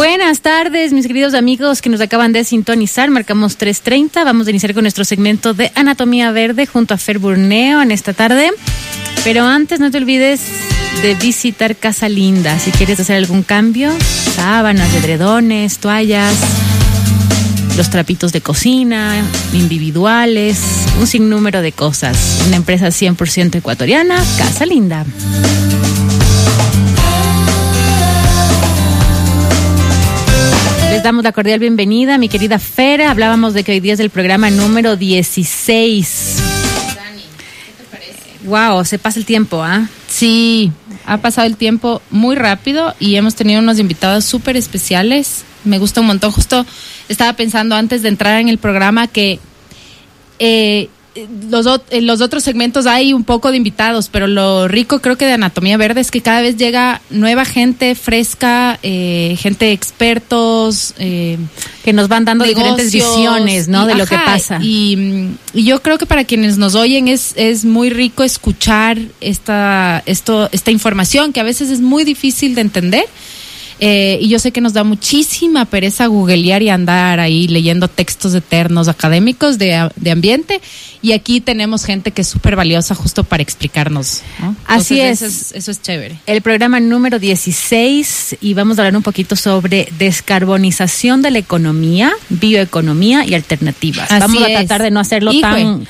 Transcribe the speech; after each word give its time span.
Buenas 0.00 0.40
tardes, 0.40 0.94
mis 0.94 1.06
queridos 1.06 1.34
amigos 1.34 1.82
que 1.82 1.90
nos 1.90 2.00
acaban 2.00 2.32
de 2.32 2.42
sintonizar. 2.44 3.10
Marcamos 3.10 3.58
3.30. 3.58 4.24
Vamos 4.24 4.46
a 4.46 4.50
iniciar 4.50 4.72
con 4.72 4.84
nuestro 4.84 5.04
segmento 5.04 5.52
de 5.52 5.70
Anatomía 5.74 6.32
Verde 6.32 6.64
junto 6.64 6.94
a 6.94 6.96
Fer 6.96 7.18
Burneo 7.18 7.82
en 7.82 7.90
esta 7.90 8.14
tarde. 8.14 8.50
Pero 9.24 9.44
antes 9.44 9.78
no 9.78 9.90
te 9.90 9.98
olvides 9.98 10.40
de 11.02 11.16
visitar 11.16 11.76
Casa 11.76 12.08
Linda. 12.08 12.58
Si 12.58 12.70
quieres 12.70 12.98
hacer 12.98 13.18
algún 13.18 13.42
cambio, 13.42 13.92
sábanas, 14.36 14.88
edredones, 14.94 15.76
toallas, 15.76 16.34
los 17.76 17.90
trapitos 17.90 18.32
de 18.32 18.40
cocina, 18.40 19.22
individuales, 19.52 20.62
un 20.98 21.06
sinnúmero 21.06 21.60
de 21.60 21.72
cosas. 21.72 22.40
Una 22.46 22.56
empresa 22.56 22.86
100% 22.86 23.56
ecuatoriana, 23.56 24.16
Casa 24.38 24.64
Linda. 24.64 25.04
Les 31.00 31.04
damos 31.04 31.24
la 31.24 31.32
cordial 31.32 31.58
bienvenida, 31.58 32.18
mi 32.18 32.28
querida 32.28 32.58
Fera. 32.58 33.10
Hablábamos 33.10 33.54
de 33.54 33.64
que 33.64 33.72
hoy 33.72 33.80
día 33.80 33.94
es 33.94 34.00
el 34.00 34.10
programa 34.10 34.50
número 34.50 34.96
16. 34.96 36.36
Dani, 36.94 37.22
¿qué 37.22 37.72
te 37.72 37.84
parece? 37.90 38.44
Wow, 38.44 38.84
se 38.84 38.98
pasa 38.98 39.18
el 39.18 39.24
tiempo, 39.24 39.62
¿ah? 39.62 39.88
Sí, 40.08 40.70
ha 41.06 41.16
pasado 41.16 41.46
el 41.46 41.56
tiempo 41.56 42.02
muy 42.10 42.36
rápido 42.36 42.94
y 43.00 43.16
hemos 43.16 43.34
tenido 43.34 43.60
unos 43.60 43.78
invitados 43.78 44.26
súper 44.26 44.58
especiales. 44.58 45.44
Me 45.64 45.78
gusta 45.78 46.02
un 46.02 46.08
montón. 46.08 46.32
Justo 46.32 46.66
estaba 47.08 47.32
pensando 47.32 47.76
antes 47.76 48.02
de 48.02 48.10
entrar 48.10 48.38
en 48.38 48.50
el 48.50 48.58
programa 48.58 49.06
que 49.06 49.40
eh, 50.38 50.90
los, 51.50 51.66
ot- 51.66 51.82
en 51.90 52.06
los 52.06 52.20
otros 52.20 52.44
segmentos 52.44 52.86
hay 52.86 53.12
un 53.12 53.24
poco 53.24 53.50
de 53.50 53.56
invitados, 53.56 54.08
pero 54.10 54.26
lo 54.26 54.68
rico 54.68 55.00
creo 55.00 55.16
que 55.18 55.26
de 55.26 55.32
Anatomía 55.32 55.76
Verde 55.76 56.00
es 56.00 56.10
que 56.10 56.20
cada 56.20 56.40
vez 56.40 56.56
llega 56.56 57.00
nueva 57.10 57.44
gente 57.44 57.94
fresca, 57.94 58.78
eh, 58.82 59.36
gente 59.40 59.72
expertos, 59.72 60.94
eh, 60.98 61.36
Que 61.84 61.92
nos 61.92 62.08
van 62.08 62.24
dando 62.24 62.44
diferentes 62.44 62.92
visiones, 62.92 63.68
¿no? 63.68 63.84
y- 63.84 63.88
de 63.88 63.94
lo 63.94 64.06
que 64.06 64.16
pasa. 64.24 64.58
Y, 64.62 65.28
y 65.54 65.64
yo 65.64 65.82
creo 65.82 65.98
que 65.98 66.06
para 66.06 66.24
quienes 66.24 66.58
nos 66.58 66.74
oyen 66.74 67.08
es, 67.08 67.32
es 67.36 67.64
muy 67.64 67.90
rico 67.90 68.22
escuchar 68.22 68.98
esta, 69.20 70.02
esto, 70.06 70.48
esta 70.52 70.70
información 70.70 71.32
que 71.32 71.40
a 71.40 71.44
veces 71.44 71.70
es 71.70 71.80
muy 71.80 72.04
difícil 72.04 72.54
de 72.54 72.60
entender. 72.60 73.04
Eh, 73.80 74.18
y 74.20 74.28
yo 74.28 74.38
sé 74.38 74.52
que 74.52 74.60
nos 74.60 74.74
da 74.74 74.84
muchísima 74.84 75.64
pereza 75.64 76.06
googlear 76.06 76.62
y 76.62 76.68
andar 76.68 77.18
ahí 77.18 77.48
leyendo 77.48 77.88
textos 77.88 78.34
eternos 78.34 78.88
académicos 78.88 79.56
de, 79.58 79.88
de 79.96 80.10
ambiente. 80.10 80.60
Y 81.02 81.12
aquí 81.12 81.40
tenemos 81.40 81.84
gente 81.84 82.10
que 82.10 82.20
es 82.20 82.28
súper 82.28 82.56
valiosa 82.56 82.94
justo 82.94 83.24
para 83.24 83.42
explicarnos. 83.42 84.20
¿no? 84.38 84.54
Así 84.66 85.00
Entonces, 85.00 85.22
es. 85.22 85.34
Eso 85.34 85.54
es. 85.54 85.62
Eso 85.62 85.70
es 85.70 85.82
chévere. 85.82 86.18
El 86.26 86.42
programa 86.42 86.78
número 86.78 87.18
16 87.18 88.36
y 88.42 88.54
vamos 88.54 88.78
a 88.78 88.82
hablar 88.82 88.96
un 88.96 89.02
poquito 89.02 89.34
sobre 89.34 89.88
descarbonización 89.98 91.22
de 91.22 91.30
la 91.30 91.38
economía, 91.38 92.12
bioeconomía 92.28 93.24
y 93.24 93.34
alternativas. 93.34 94.10
Así 94.10 94.20
vamos 94.20 94.42
a 94.42 94.48
es. 94.48 94.58
tratar 94.58 94.82
de 94.82 94.90
no 94.90 95.00
hacerlo 95.00 95.32
tan 95.40 95.86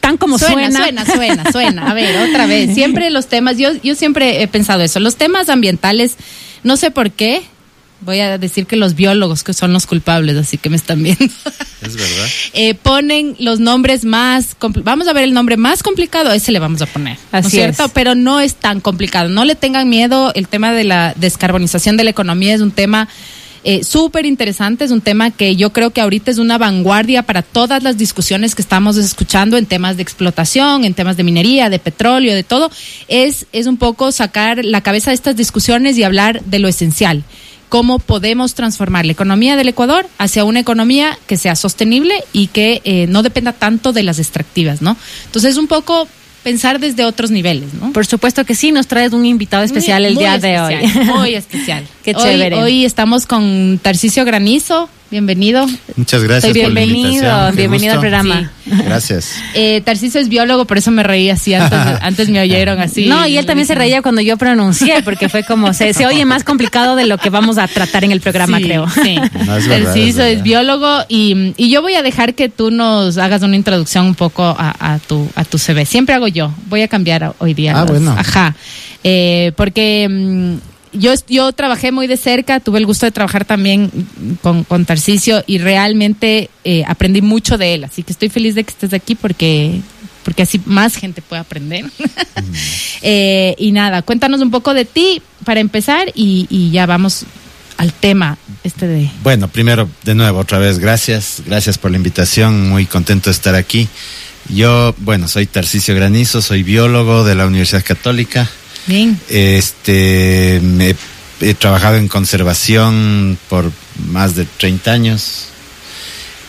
tan 0.00 0.16
como 0.16 0.38
suena. 0.38 0.70
suena, 0.70 1.04
suena, 1.04 1.06
suena, 1.06 1.52
suena. 1.52 1.90
A 1.90 1.94
ver, 1.94 2.30
otra 2.30 2.46
vez. 2.46 2.74
Siempre 2.74 3.10
los 3.10 3.26
temas, 3.26 3.58
yo, 3.58 3.70
yo 3.82 3.94
siempre 3.94 4.42
he 4.42 4.48
pensado 4.48 4.82
eso. 4.82 5.00
Los 5.00 5.16
temas 5.16 5.48
ambientales, 5.48 6.16
no 6.62 6.76
sé 6.76 6.90
por 6.90 7.10
qué. 7.10 7.42
Voy 8.00 8.20
a 8.20 8.38
decir 8.38 8.66
que 8.66 8.76
los 8.76 8.94
biólogos 8.94 9.42
que 9.42 9.52
son 9.52 9.72
los 9.72 9.86
culpables, 9.86 10.36
así 10.36 10.56
que 10.56 10.70
me 10.70 10.76
están 10.76 11.02
viendo. 11.02 11.24
Es 11.82 11.96
verdad. 11.96 12.26
eh, 12.52 12.74
ponen 12.74 13.34
los 13.40 13.58
nombres 13.58 14.04
más 14.04 14.56
vamos 14.84 15.08
a 15.08 15.12
ver 15.12 15.24
el 15.24 15.34
nombre 15.34 15.56
más 15.56 15.82
complicado, 15.82 16.32
ese 16.32 16.52
le 16.52 16.60
vamos 16.60 16.80
a 16.80 16.86
poner, 16.86 17.18
¿no 17.32 17.38
es 17.40 17.46
Así 17.46 17.56
cierto? 17.56 17.86
es. 17.86 17.90
Pero 17.92 18.14
no 18.14 18.38
es 18.38 18.54
tan 18.54 18.80
complicado, 18.80 19.28
no 19.28 19.44
le 19.44 19.56
tengan 19.56 19.88
miedo, 19.88 20.32
el 20.36 20.46
tema 20.46 20.72
de 20.72 20.84
la 20.84 21.12
descarbonización 21.16 21.96
de 21.96 22.04
la 22.04 22.10
economía 22.10 22.54
es 22.54 22.60
un 22.60 22.70
tema 22.70 23.08
eh, 23.64 23.84
súper 23.84 24.26
interesante, 24.26 24.84
es 24.84 24.90
un 24.90 25.00
tema 25.00 25.30
que 25.30 25.56
yo 25.56 25.72
creo 25.72 25.90
que 25.90 26.00
ahorita 26.00 26.30
es 26.30 26.38
una 26.38 26.58
vanguardia 26.58 27.22
para 27.22 27.42
todas 27.42 27.82
las 27.82 27.98
discusiones 27.98 28.54
que 28.54 28.62
estamos 28.62 28.96
escuchando 28.96 29.56
en 29.56 29.66
temas 29.66 29.96
de 29.96 30.02
explotación, 30.02 30.84
en 30.84 30.94
temas 30.94 31.16
de 31.16 31.24
minería, 31.24 31.70
de 31.70 31.78
petróleo, 31.78 32.34
de 32.34 32.44
todo, 32.44 32.70
es, 33.08 33.46
es 33.52 33.66
un 33.66 33.76
poco 33.76 34.12
sacar 34.12 34.64
la 34.64 34.80
cabeza 34.80 35.10
de 35.10 35.16
estas 35.16 35.36
discusiones 35.36 35.96
y 35.98 36.04
hablar 36.04 36.42
de 36.44 36.58
lo 36.58 36.68
esencial 36.68 37.24
cómo 37.68 37.98
podemos 37.98 38.54
transformar 38.54 39.04
la 39.04 39.12
economía 39.12 39.56
del 39.56 39.68
Ecuador 39.68 40.06
hacia 40.18 40.44
una 40.44 40.60
economía 40.60 41.18
que 41.26 41.36
sea 41.36 41.54
sostenible 41.54 42.24
y 42.32 42.46
que 42.46 42.80
eh, 42.84 43.06
no 43.08 43.22
dependa 43.22 43.52
tanto 43.52 43.92
de 43.92 44.02
las 44.02 44.18
extractivas, 44.18 44.80
¿no? 44.80 44.96
Entonces, 45.26 45.56
un 45.56 45.66
poco 45.66 46.08
pensar 46.42 46.78
desde 46.80 47.04
otros 47.04 47.30
niveles, 47.30 47.74
¿no? 47.74 47.92
Por 47.92 48.06
supuesto 48.06 48.44
que 48.44 48.54
sí, 48.54 48.72
nos 48.72 48.86
traes 48.86 49.12
un 49.12 49.26
invitado 49.26 49.62
especial 49.64 50.04
el 50.04 50.14
Muy 50.14 50.22
día 50.22 50.38
de 50.38 50.60
hoy. 50.60 50.74
Muy 51.04 51.34
especial. 51.34 51.84
Qué 52.04 52.14
Hoy- 52.14 52.22
chévere. 52.22 52.56
Hoy, 52.56 52.84
estamos 52.84 53.26
con 53.26 53.78
Tarcisio 53.82 54.24
Granizo. 54.24 54.88
Bienvenido. 55.10 55.66
Muchas 55.96 56.22
gracias 56.22 56.52
Soy 56.52 56.62
por 56.62 56.70
la 56.72 56.80
bienvenido, 56.82 57.52
bienvenido 57.52 57.94
al 57.94 58.00
programa. 58.00 58.50
Gracias. 58.66 59.36
Eh, 59.54 59.80
Tarcisio 59.80 60.20
es 60.20 60.28
biólogo, 60.28 60.66
por 60.66 60.76
eso 60.78 60.90
me 60.90 61.02
reí 61.02 61.30
así. 61.30 61.54
Antes, 61.54 61.78
antes 62.02 62.28
me 62.28 62.40
oyeron 62.40 62.78
así. 62.80 63.06
No, 63.06 63.26
y 63.26 63.38
él 63.38 63.46
también 63.46 63.66
se 63.66 63.74
reía 63.74 64.02
cuando 64.02 64.20
yo 64.20 64.36
pronuncié, 64.36 65.02
porque 65.02 65.28
fue 65.30 65.42
como, 65.44 65.72
se, 65.72 65.94
se 65.94 66.06
oye 66.06 66.24
más 66.26 66.44
complicado 66.44 66.94
de 66.94 67.06
lo 67.06 67.16
que 67.18 67.30
vamos 67.30 67.56
a 67.58 67.66
tratar 67.66 68.04
en 68.04 68.12
el 68.12 68.20
programa, 68.20 68.58
Sí, 68.58 68.64
creo. 68.64 68.86
Sí, 68.88 69.16
No, 69.46 69.56
es 69.56 69.66
verdad, 69.66 69.86
Tarcisio 69.86 70.08
es 70.08 70.16
verdad. 70.16 70.30
es 70.30 70.42
biólogo 70.42 70.98
y, 71.08 71.54
y 71.56 71.70
yo 71.70 71.80
voy 71.82 71.94
a 71.94 72.02
dejar 72.02 72.34
que 72.34 72.48
tú 72.50 72.70
nos 72.70 73.16
hagas 73.16 73.42
una 73.42 73.56
introducción 73.56 74.04
un 74.06 74.14
poco 74.14 74.44
a, 74.44 74.94
a 74.94 74.98
tu, 74.98 75.28
a 75.34 75.44
tu 75.44 75.56
CV. 75.58 75.86
Siempre 75.86 76.14
hago 76.14 76.28
yo. 76.28 76.52
Voy 76.68 76.82
a 76.82 76.88
cambiar 76.88 77.34
hoy 77.38 77.54
día. 77.54 77.72
Ah, 77.74 77.80
los- 77.82 77.90
bueno. 77.90 78.14
Ajá. 78.16 78.54
Eh, 79.02 79.52
porque 79.56 80.06
mm, 80.10 80.67
yo, 80.92 81.12
yo 81.28 81.52
trabajé 81.52 81.92
muy 81.92 82.06
de 82.06 82.16
cerca, 82.16 82.60
tuve 82.60 82.78
el 82.78 82.86
gusto 82.86 83.06
de 83.06 83.12
trabajar 83.12 83.44
también 83.44 83.90
con, 84.42 84.64
con 84.64 84.84
Tarcisio 84.84 85.42
y 85.46 85.58
realmente 85.58 86.50
eh, 86.64 86.84
aprendí 86.86 87.22
mucho 87.22 87.58
de 87.58 87.74
él. 87.74 87.84
Así 87.84 88.02
que 88.02 88.12
estoy 88.12 88.28
feliz 88.28 88.54
de 88.54 88.64
que 88.64 88.70
estés 88.70 88.92
aquí 88.92 89.14
porque, 89.14 89.80
porque 90.24 90.42
así 90.42 90.60
más 90.64 90.96
gente 90.96 91.22
puede 91.22 91.40
aprender. 91.40 91.84
Eh, 93.00 93.54
y 93.58 93.70
nada, 93.70 94.02
cuéntanos 94.02 94.40
un 94.40 94.50
poco 94.50 94.74
de 94.74 94.84
ti 94.84 95.22
para 95.44 95.60
empezar 95.60 96.10
y, 96.16 96.48
y 96.50 96.72
ya 96.72 96.84
vamos 96.84 97.26
al 97.76 97.92
tema 97.92 98.36
este 98.64 98.88
de... 98.88 99.10
Bueno, 99.22 99.48
primero, 99.48 99.88
de 100.02 100.14
nuevo, 100.16 100.40
otra 100.40 100.58
vez, 100.58 100.80
gracias. 100.80 101.42
Gracias 101.46 101.78
por 101.78 101.92
la 101.92 101.96
invitación. 101.96 102.68
Muy 102.68 102.86
contento 102.86 103.30
de 103.30 103.34
estar 103.34 103.54
aquí. 103.54 103.88
Yo, 104.48 104.94
bueno, 104.98 105.28
soy 105.28 105.46
Tarcisio 105.46 105.94
Granizo, 105.94 106.42
soy 106.42 106.62
biólogo 106.62 107.24
de 107.24 107.34
la 107.34 107.46
Universidad 107.46 107.84
Católica. 107.84 108.48
Bien. 108.88 109.20
Este, 109.28 110.60
he 111.40 111.54
trabajado 111.54 111.96
en 111.96 112.08
conservación 112.08 113.38
por 113.48 113.70
más 114.10 114.34
de 114.34 114.46
30 114.46 114.90
años. 114.90 115.44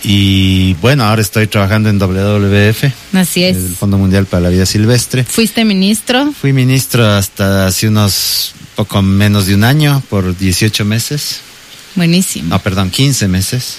Y 0.01 0.75
bueno, 0.75 1.03
ahora 1.03 1.21
estoy 1.21 1.47
trabajando 1.47 1.89
en 1.89 1.99
WWF, 1.99 2.85
Así 3.13 3.43
es. 3.43 3.57
el 3.57 3.75
Fondo 3.75 3.97
Mundial 3.97 4.25
para 4.25 4.43
la 4.43 4.49
Vida 4.49 4.65
Silvestre. 4.65 5.25
Fuiste 5.25 5.65
ministro. 5.65 6.31
Fui 6.31 6.53
ministro 6.53 7.05
hasta 7.05 7.67
hace 7.67 7.89
unos 7.89 8.53
poco 8.75 9.01
menos 9.01 9.47
de 9.47 9.55
un 9.55 9.65
año, 9.65 10.01
por 10.09 10.37
18 10.37 10.85
meses. 10.85 11.41
Buenísimo. 11.95 12.47
No, 12.47 12.59
perdón, 12.59 12.91
15 12.91 13.27
meses. 13.27 13.77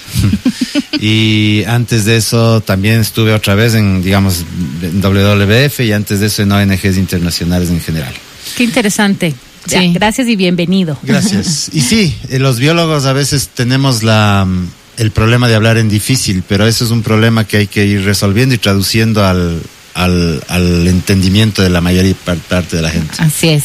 y 0.99 1.63
antes 1.65 2.05
de 2.05 2.17
eso 2.17 2.61
también 2.61 2.99
estuve 2.99 3.33
otra 3.33 3.55
vez 3.55 3.73
en, 3.73 4.03
digamos, 4.03 4.45
en 4.83 5.01
WWF 5.01 5.79
y 5.79 5.91
antes 5.91 6.19
de 6.19 6.27
eso 6.27 6.43
en 6.43 6.51
ONGs 6.51 6.97
internacionales 6.97 7.69
en 7.71 7.81
general. 7.81 8.13
Qué 8.55 8.63
interesante. 8.63 9.33
Sí. 9.67 9.71
Ya, 9.75 9.81
Gracias 9.93 10.27
y 10.27 10.35
bienvenido. 10.35 10.97
Gracias. 11.03 11.69
Y 11.73 11.81
sí, 11.81 12.15
eh, 12.29 12.39
los 12.39 12.57
biólogos 12.59 13.05
a 13.05 13.13
veces 13.13 13.49
tenemos 13.53 14.01
la, 14.03 14.45
mm, 14.47 14.67
el 14.97 15.11
problema 15.11 15.47
de 15.47 15.55
hablar 15.55 15.77
en 15.77 15.87
difícil, 15.89 16.43
pero 16.47 16.65
eso 16.67 16.83
es 16.83 16.91
un 16.91 17.03
problema 17.03 17.45
que 17.45 17.57
hay 17.57 17.67
que 17.67 17.85
ir 17.85 18.03
resolviendo 18.03 18.55
y 18.55 18.57
traduciendo 18.57 19.23
al, 19.23 19.61
al, 19.93 20.41
al 20.47 20.87
entendimiento 20.87 21.61
de 21.61 21.69
la 21.69 21.79
mayoría 21.79 22.15
par- 22.25 22.37
parte 22.37 22.77
de 22.77 22.81
la 22.81 22.89
gente. 22.89 23.13
Así 23.19 23.49
es. 23.49 23.63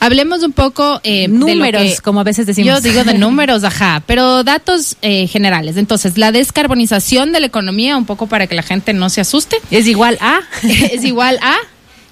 Hablemos 0.00 0.42
un 0.42 0.50
poco 0.52 1.00
eh, 1.04 1.22
de 1.22 1.28
Números, 1.28 1.82
que- 1.82 1.96
como 2.02 2.18
a 2.20 2.24
veces 2.24 2.44
decimos. 2.46 2.74
Yo 2.74 2.80
digo 2.80 3.04
de 3.04 3.14
números, 3.14 3.62
ajá, 3.62 4.02
pero 4.04 4.42
datos 4.42 4.96
eh, 5.02 5.28
generales. 5.28 5.76
Entonces, 5.76 6.18
la 6.18 6.32
descarbonización 6.32 7.30
de 7.32 7.38
la 7.40 7.46
economía, 7.46 7.96
un 7.96 8.04
poco 8.04 8.26
para 8.26 8.48
que 8.48 8.56
la 8.56 8.62
gente 8.64 8.92
no 8.94 9.10
se 9.10 9.20
asuste, 9.20 9.58
Es 9.70 9.86
igual 9.86 10.18
a. 10.20 10.40
es 10.64 11.04
igual 11.04 11.38
a 11.40 11.54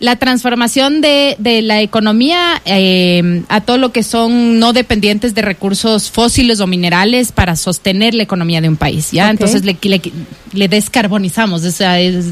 la 0.00 0.16
transformación 0.16 1.00
de, 1.00 1.36
de 1.38 1.62
la 1.62 1.80
economía 1.80 2.60
eh, 2.66 3.42
a 3.48 3.60
todo 3.60 3.78
lo 3.78 3.92
que 3.92 4.02
son 4.02 4.58
no 4.58 4.72
dependientes 4.72 5.34
de 5.34 5.42
recursos 5.42 6.10
fósiles 6.10 6.60
o 6.60 6.66
minerales 6.66 7.32
para 7.32 7.56
sostener 7.56 8.12
la 8.14 8.24
economía 8.24 8.60
de 8.60 8.68
un 8.68 8.76
país. 8.76 9.12
¿ya? 9.12 9.30
Entonces 9.30 9.64
le, 9.64 9.78
le, 9.82 10.02
le 10.52 10.68
descarbonizamos, 10.68 11.64
o 11.64 11.70
sea, 11.70 12.00
es- 12.00 12.26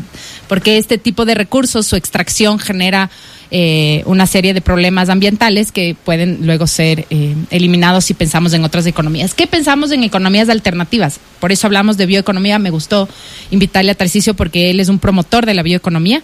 porque 0.48 0.76
este 0.76 0.98
tipo 0.98 1.24
de 1.24 1.34
recursos, 1.34 1.86
su 1.86 1.96
extracción 1.96 2.58
genera 2.58 3.10
eh, 3.50 4.02
una 4.06 4.26
serie 4.26 4.54
de 4.54 4.60
problemas 4.60 5.08
ambientales 5.08 5.72
que 5.72 5.94
pueden 6.04 6.38
luego 6.46 6.66
ser 6.66 7.06
eh, 7.10 7.34
eliminados 7.50 8.04
si 8.06 8.14
pensamos 8.14 8.52
en 8.54 8.64
otras 8.64 8.86
economías. 8.86 9.34
¿Qué 9.34 9.46
pensamos 9.46 9.92
en 9.92 10.04
economías 10.04 10.48
alternativas? 10.48 11.20
Por 11.38 11.52
eso 11.52 11.66
hablamos 11.68 11.96
de 11.96 12.06
bioeconomía. 12.06 12.58
Me 12.58 12.70
gustó 12.70 13.08
invitarle 13.50 13.92
a 13.92 13.94
Tarcisio 13.94 14.34
porque 14.34 14.70
él 14.70 14.80
es 14.80 14.88
un 14.88 14.98
promotor 14.98 15.46
de 15.46 15.54
la 15.54 15.62
bioeconomía. 15.62 16.22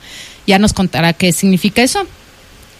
Ya 0.49 0.59
nos 0.59 0.73
contará 0.73 1.13
qué 1.13 1.33
significa 1.33 1.83
eso. 1.83 2.05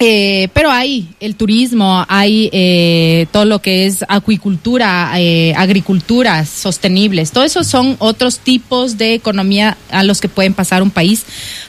Eh, 0.01 0.49
pero 0.53 0.71
hay 0.71 1.09
el 1.21 1.35
turismo, 1.35 2.05
hay 2.09 2.51
eh, 2.53 3.27
todo 3.33 3.45
lo 3.45 3.61
que 3.61 3.87
es 3.87 4.05
acuicultura, 4.09 5.13
eh, 5.17 5.55
agricultura 5.57 6.45
sostenibles. 6.45 7.33
Todo 7.33 7.45
eso 7.45 7.63
son 7.65 7.97
otros 7.99 8.39
tipos 8.39 8.97
de 8.97 9.15
economía 9.15 9.77
a 9.91 10.03
los 10.03 10.21
que 10.21 10.29
pueden 10.29 10.55
pasar 10.55 10.83
un 10.83 10.91
país 10.91 11.25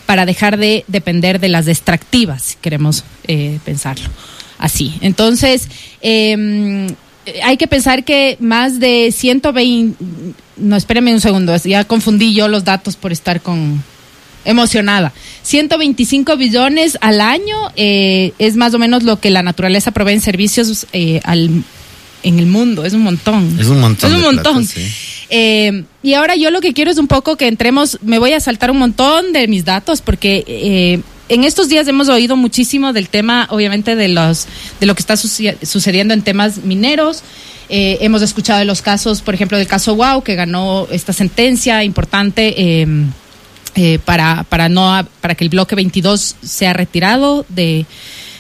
para 0.06 0.26
dejar 0.26 0.58
de 0.58 0.86
depender 0.88 1.40
de 1.40 1.50
las 1.50 1.68
extractivas, 1.68 2.42
si 2.44 2.56
queremos 2.58 3.04
eh, 3.28 3.60
pensarlo 3.66 4.10
así. 4.60 4.94
Entonces, 5.02 5.68
eh, 6.02 6.88
hay 7.44 7.58
que 7.58 7.68
pensar 7.68 8.04
que 8.04 8.38
más 8.40 8.80
de 8.80 9.12
120, 9.12 10.04
no, 10.58 10.76
espéreme 10.76 11.14
un 11.14 11.22
segundo, 11.22 11.56
ya 11.58 11.84
confundí 11.86 12.34
yo 12.34 12.48
los 12.48 12.64
datos 12.64 12.96
por 12.96 13.12
estar 13.12 13.42
con 13.42 13.84
emocionada. 14.46 15.12
125 15.44 16.38
billones 16.38 16.98
al 17.02 17.22
año 17.22 17.56
eh, 17.76 18.34
es 18.40 18.56
más 18.56 18.74
o 18.74 18.80
menos 18.80 19.04
lo 19.04 19.20
que 19.20 19.30
la 19.30 19.44
naturaleza 19.44 19.92
provee 19.92 20.14
en 20.14 20.22
servicios 20.22 20.88
eh, 20.94 21.20
al, 21.24 21.50
en 22.24 22.40
el 22.40 22.46
mundo. 22.46 22.86
Es 22.86 22.94
un 22.94 23.02
montón. 23.02 23.58
Es 23.60 23.68
un 23.68 23.80
montón. 23.80 24.12
Es 24.12 24.18
un 24.18 24.24
montón. 24.24 24.66
plata, 24.66 24.72
sí. 24.74 24.92
Eh, 25.32 25.84
y 26.02 26.14
ahora 26.14 26.36
yo 26.36 26.50
lo 26.52 26.60
que 26.62 26.74
quiero 26.74 26.90
es 26.90 26.98
un 26.98 27.08
poco 27.08 27.36
que 27.38 27.48
entremos, 27.48 28.00
me 28.02 28.18
voy 28.18 28.34
a 28.34 28.40
saltar 28.40 28.72
un 28.72 28.80
montón 28.80 29.32
de 29.32 29.48
mis 29.48 29.64
datos 29.64 30.02
porque 30.02 30.44
eh, 30.48 31.02
en 31.30 31.44
estos 31.44 31.70
días 31.70 31.88
hemos 31.88 32.10
oído 32.10 32.36
muchísimo 32.36 32.94
del 32.94 33.10
tema, 33.10 33.48
obviamente, 33.52 33.96
de 33.96 34.08
los 34.08 34.48
de 34.80 34.88
lo 34.88 34.96
que 34.96 35.02
está 35.02 35.16
suce- 35.16 35.58
sucediendo 35.64 36.14
en 36.16 36.24
temas 36.24 36.64
mineros. 36.64 37.22
Eh, 37.72 38.00
hemos 38.02 38.24
escuchado 38.24 38.58
de 38.58 38.66
los 38.66 38.82
casos, 38.82 39.22
por 39.22 39.36
ejemplo, 39.36 39.56
del 39.60 39.68
caso 39.68 39.94
Wow, 39.96 40.24
que 40.24 40.34
ganó 40.34 40.88
esta 40.90 41.14
sentencia 41.14 41.84
importante 41.84 42.56
eh, 42.82 42.88
eh, 43.80 44.00
para, 44.04 44.44
para, 44.44 44.70
no, 44.70 45.08
para 45.22 45.36
que 45.36 45.44
el 45.46 45.50
bloque 45.50 45.76
22 45.76 46.36
sea 46.44 46.74
retirado 46.74 47.46
de, 47.50 47.86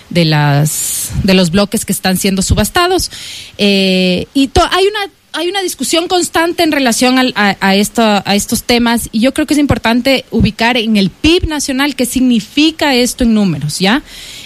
de, 0.09 0.25
las, 0.25 1.09
de 1.23 1.33
los 1.33 1.49
bloques 1.51 1.85
que 1.85 1.91
están 1.93 2.17
siendo 2.17 2.41
subastados. 2.41 3.09
Eh, 3.57 4.25
y 4.33 4.47
to- 4.49 4.67
hay 4.71 4.85
una 4.85 4.99
hay 5.31 5.47
una 5.47 5.61
discusión 5.61 6.07
constante 6.07 6.63
en 6.63 6.71
relación 6.71 7.19
al- 7.19 7.33
a, 7.35 7.55
a, 7.61 7.75
esto, 7.75 8.01
a 8.03 8.33
estos 8.35 8.63
temas 8.63 9.09
y 9.11 9.19
yo 9.19 9.31
creo 9.31 9.45
que 9.45 9.53
es 9.53 9.59
importante 9.59 10.25
ubicar 10.31 10.75
en 10.75 10.97
el 10.97 11.11
PIB 11.11 11.47
nacional 11.47 11.95
qué 11.95 12.07
significa 12.07 12.95
esto 12.95 13.23
en 13.25 13.35
números, 13.35 13.77
¿ya? 13.77 14.01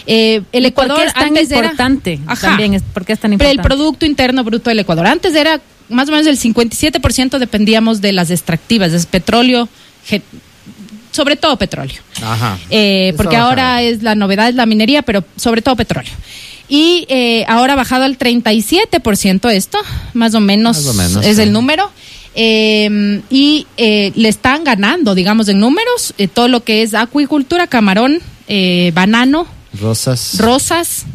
Eh, 0.08 0.42
el 0.52 0.66
¿Y 0.66 0.72
por 0.72 0.84
Ecuador 0.84 0.98
qué 1.04 1.08
es 1.08 1.14
tan 1.14 1.24
antes 1.30 1.52
era- 1.52 1.60
importante? 1.62 2.20
Ajá. 2.28 2.50
También 2.50 2.74
es, 2.74 2.84
¿por 2.84 3.06
qué 3.06 3.14
es 3.14 3.20
tan 3.20 3.32
pero 3.38 3.50
el 3.50 3.56
importante? 3.56 3.76
Producto 3.78 4.06
Interno 4.06 4.44
Bruto 4.44 4.70
del 4.70 4.80
Ecuador. 4.80 5.08
Antes 5.08 5.34
era 5.36 5.62
más 5.88 6.10
o 6.10 6.12
menos 6.12 6.28
el 6.28 6.38
57% 6.38 7.40
dependíamos 7.40 8.02
de 8.02 8.12
las 8.12 8.30
extractivas, 8.30 8.92
es 8.92 9.06
petróleo, 9.06 9.70
sobre 11.14 11.38
todo 11.38 11.56
petróleo. 11.58 12.02
Ajá. 12.22 12.60
Eh, 12.70 13.14
porque 13.16 13.38
ahora 13.38 13.82
es 13.82 14.04
la 14.04 14.16
novedad 14.16 14.50
es 14.50 14.56
la 14.56 14.66
minería, 14.66 15.04
pero 15.04 15.24
sobre 15.38 15.62
todo 15.62 15.78
petróleo. 15.78 16.12
Y 16.68 17.06
eh, 17.08 17.46
ahora 17.48 17.74
ha 17.74 17.76
bajado 17.78 18.04
al 18.04 18.18
37% 18.18 19.52
esto, 19.52 19.78
más 20.14 20.34
o 20.34 20.40
menos, 20.42 20.78
Más 20.78 20.88
o 20.88 20.94
menos, 20.94 21.26
es 21.26 21.38
sí. 21.38 21.42
el 21.44 21.52
número. 21.54 21.90
Eh, 22.36 23.22
y 23.30 23.68
eh, 23.78 24.12
le 24.16 24.28
están 24.28 24.64
ganando, 24.64 25.14
digamos, 25.14 25.48
en 25.50 25.60
números, 25.60 26.14
eh, 26.18 26.28
todo 26.28 26.48
lo 26.48 26.64
que 26.64 26.82
es 26.82 26.94
acuicultura, 26.96 27.68
camarón, 27.68 28.22
eh, 28.48 28.92
banano, 28.96 29.46
Rosas. 29.80 30.40
rosas, 30.40 31.06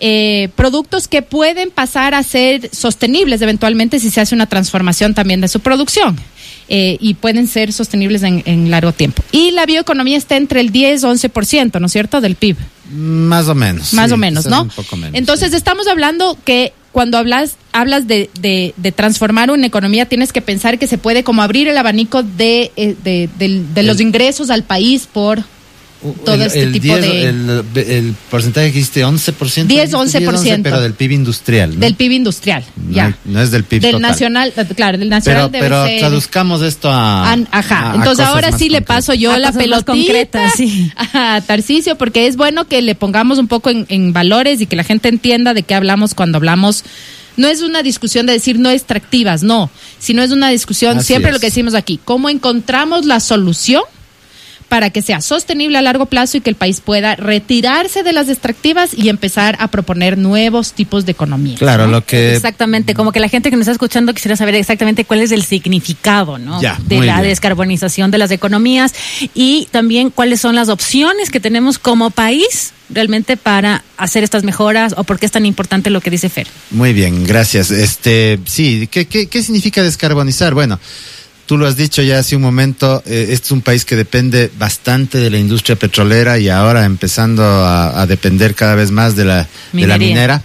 eh, 0.00 0.50
productos 0.54 1.08
que 1.08 1.22
pueden 1.22 1.70
pasar 1.70 2.14
a 2.14 2.22
ser 2.22 2.68
sostenibles 2.74 3.40
eventualmente 3.40 3.98
si 4.00 4.10
se 4.10 4.20
hace 4.20 4.34
una 4.34 4.46
transformación 4.46 5.14
también 5.14 5.40
de 5.40 5.48
su 5.48 5.60
producción. 5.60 6.18
Eh, 6.68 6.96
y 7.00 7.14
pueden 7.14 7.46
ser 7.48 7.72
sostenibles 7.72 8.22
en, 8.22 8.42
en 8.46 8.70
largo 8.70 8.92
tiempo. 8.92 9.22
Y 9.32 9.52
la 9.52 9.66
bioeconomía 9.66 10.16
está 10.16 10.36
entre 10.36 10.60
el 10.60 10.70
10 10.70 11.04
11%, 11.04 11.80
¿no 11.80 11.86
es 11.86 11.92
cierto?, 11.92 12.20
del 12.20 12.34
PIB. 12.36 12.56
Más 12.92 13.48
o 13.48 13.54
menos. 13.54 13.92
Más 13.94 14.08
sí, 14.08 14.14
o 14.14 14.16
menos, 14.16 14.46
¿no? 14.46 14.62
Un 14.62 14.68
poco 14.68 14.96
menos. 14.96 15.16
Entonces 15.18 15.50
sí. 15.50 15.56
estamos 15.56 15.86
hablando 15.88 16.38
que 16.44 16.72
cuando 16.92 17.18
hablas, 17.18 17.56
hablas 17.72 18.06
de, 18.06 18.30
de- 18.40 18.72
de 18.76 18.92
transformar 18.92 19.50
una 19.50 19.66
economía, 19.66 20.06
tienes 20.06 20.32
que 20.32 20.40
pensar 20.40 20.78
que 20.78 20.86
se 20.86 20.96
puede 20.96 21.24
como 21.24 21.42
abrir 21.42 21.68
el 21.68 21.76
abanico 21.76 22.22
de, 22.22 22.72
eh, 22.76 22.96
de, 23.04 23.82
los 23.82 24.00
ingresos 24.00 24.48
al 24.50 24.62
país 24.62 25.06
por 25.12 25.42
todo 26.24 26.34
el, 26.34 26.42
este 26.42 26.62
el 26.62 26.72
tipo 26.72 26.96
10, 26.96 27.00
de... 27.00 27.28
El, 27.28 27.62
el 27.90 28.14
porcentaje 28.30 28.68
que 28.68 28.74
dijiste, 28.78 29.04
11%. 29.04 29.64
10, 29.66 29.66
dijiste 29.66 29.96
11%. 29.96 30.60
pero 30.62 30.80
del 30.80 30.92
PIB 30.94 31.12
industrial. 31.12 31.74
¿no? 31.74 31.80
del 31.80 31.94
PIB 31.94 32.12
industrial, 32.12 32.64
No, 32.76 32.94
ya. 32.94 33.18
no 33.24 33.40
es 33.40 33.50
del 33.50 33.64
PIB 33.64 33.80
del 33.82 33.90
total. 33.92 34.02
nacional, 34.10 34.52
eh, 34.56 34.64
claro, 34.76 34.98
del 34.98 35.08
nacional 35.08 35.50
Pero, 35.50 35.64
debe 35.64 35.64
pero 35.64 35.86
ser- 35.86 35.98
traduzcamos 36.00 36.62
esto 36.62 36.90
a. 36.90 37.32
An- 37.32 37.48
ajá, 37.50 37.78
a- 37.78 37.92
a 37.92 37.94
entonces 37.96 38.18
cosas 38.18 38.28
ahora 38.28 38.50
más 38.50 38.60
sí 38.60 38.68
le 38.68 38.82
paso 38.82 39.14
yo 39.14 39.32
A 39.32 39.38
la 39.38 39.52
pelotita 39.52 39.92
concretas, 39.92 40.52
sí. 40.56 40.92
a 40.96 41.40
Tarcisio, 41.46 41.96
porque 41.96 42.26
es 42.26 42.36
bueno 42.36 42.66
que 42.66 42.82
le 42.82 42.94
pongamos 42.94 43.38
un 43.38 43.48
poco 43.48 43.70
en, 43.70 43.86
en 43.88 44.12
valores 44.12 44.60
y 44.60 44.66
que 44.66 44.76
la 44.76 44.84
gente 44.84 45.08
entienda 45.08 45.54
de 45.54 45.62
qué 45.62 45.74
hablamos 45.74 46.14
cuando 46.14 46.36
hablamos. 46.36 46.84
No 47.38 47.48
es 47.48 47.60
una 47.60 47.82
discusión 47.82 48.24
de 48.24 48.32
decir 48.32 48.58
no 48.58 48.70
extractivas, 48.70 49.42
no, 49.42 49.70
sino 49.98 50.22
es 50.22 50.30
una 50.30 50.48
discusión, 50.48 50.98
Así 50.98 51.08
siempre 51.08 51.30
es. 51.30 51.34
lo 51.34 51.40
que 51.40 51.46
decimos 51.48 51.74
aquí, 51.74 52.00
cómo 52.02 52.30
encontramos 52.30 53.04
la 53.04 53.20
solución 53.20 53.82
para 54.68 54.90
que 54.90 55.02
sea 55.02 55.20
sostenible 55.20 55.78
a 55.78 55.82
largo 55.82 56.06
plazo 56.06 56.36
y 56.36 56.40
que 56.40 56.50
el 56.50 56.56
país 56.56 56.80
pueda 56.80 57.14
retirarse 57.16 58.02
de 58.02 58.12
las 58.12 58.28
extractivas 58.28 58.92
y 58.94 59.08
empezar 59.08 59.56
a 59.60 59.68
proponer 59.68 60.18
nuevos 60.18 60.72
tipos 60.72 61.06
de 61.06 61.12
economía. 61.12 61.56
Claro, 61.56 61.86
lo 61.86 62.04
que. 62.04 62.34
Exactamente, 62.34 62.94
como 62.94 63.12
que 63.12 63.20
la 63.20 63.28
gente 63.28 63.50
que 63.50 63.56
nos 63.56 63.62
está 63.62 63.72
escuchando 63.72 64.12
quisiera 64.12 64.36
saber 64.36 64.54
exactamente 64.54 65.04
cuál 65.04 65.20
es 65.20 65.32
el 65.32 65.44
significado, 65.44 66.38
¿no? 66.38 66.60
Ya, 66.60 66.78
de 66.84 67.00
la 67.00 67.16
bien. 67.16 67.28
descarbonización 67.28 68.10
de 68.10 68.18
las 68.18 68.30
economías 68.30 68.94
y 69.34 69.68
también 69.70 70.10
cuáles 70.10 70.40
son 70.40 70.54
las 70.54 70.68
opciones 70.68 71.30
que 71.30 71.40
tenemos 71.40 71.78
como 71.78 72.10
país 72.10 72.72
realmente 72.88 73.36
para 73.36 73.82
hacer 73.96 74.22
estas 74.22 74.44
mejoras 74.44 74.94
o 74.96 75.04
por 75.04 75.18
qué 75.18 75.26
es 75.26 75.32
tan 75.32 75.46
importante 75.46 75.90
lo 75.90 76.00
que 76.00 76.10
dice 76.10 76.28
Fer. 76.28 76.46
Muy 76.70 76.92
bien, 76.92 77.24
gracias. 77.24 77.70
Este, 77.70 78.38
sí, 78.46 78.88
¿qué, 78.90 79.06
qué, 79.06 79.26
qué 79.26 79.42
significa 79.42 79.82
descarbonizar? 79.82 80.54
Bueno, 80.54 80.78
tú 81.46 81.56
lo 81.56 81.66
has 81.66 81.76
dicho 81.76 82.02
ya 82.02 82.18
hace 82.18 82.36
un 82.36 82.42
momento, 82.42 83.02
eh, 83.06 83.28
este 83.30 83.46
es 83.46 83.50
un 83.52 83.62
país 83.62 83.84
que 83.84 83.96
depende 83.96 84.50
bastante 84.58 85.18
de 85.18 85.30
la 85.30 85.38
industria 85.38 85.76
petrolera 85.76 86.38
y 86.38 86.48
ahora 86.48 86.84
empezando 86.84 87.42
a, 87.42 88.00
a 88.00 88.06
depender 88.06 88.54
cada 88.54 88.74
vez 88.74 88.90
más 88.90 89.16
de 89.16 89.24
la, 89.24 89.48
de 89.72 89.86
la 89.86 89.96
minera. 89.98 90.42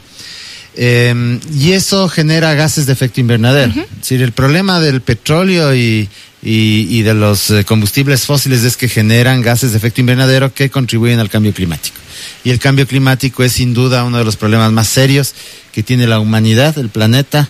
Eh, 0.75 1.39
y 1.53 1.74
eso 1.74 2.07
genera 2.07 2.53
gases 2.53 2.86
de 2.86 2.94
efecto 2.94 3.19
invernadero. 3.19 3.74
Es 3.74 4.00
decir, 4.00 4.21
el 4.21 4.31
problema 4.31 4.80
del 4.80 5.01
petróleo 5.01 5.75
y, 5.75 6.07
y, 6.42 6.88
y 6.89 7.01
de 7.01 7.13
los 7.13 7.50
eh, 7.50 7.65
combustibles 7.65 8.25
fósiles 8.25 8.63
es 8.63 8.77
que 8.77 8.88
generan 8.88 9.42
gases 9.42 9.71
de 9.71 9.77
efecto 9.77 10.00
invernadero 10.00 10.53
que 10.53 10.69
contribuyen 10.69 11.19
al 11.19 11.30
cambio 11.30 11.53
climático. 11.53 11.98
Y 12.44 12.51
el 12.51 12.59
cambio 12.59 12.88
climático 12.88 13.44
es 13.44 13.51
sin 13.51 13.74
duda 13.74 14.03
uno 14.06 14.18
de 14.18 14.24
los 14.24 14.38
problemas 14.38 14.71
más 14.71 14.88
serios 14.88 15.33
que 15.74 15.83
tiene 15.83 16.07
la 16.07 16.19
humanidad, 16.19 16.77
el 16.77 16.89
planeta, 16.89 17.50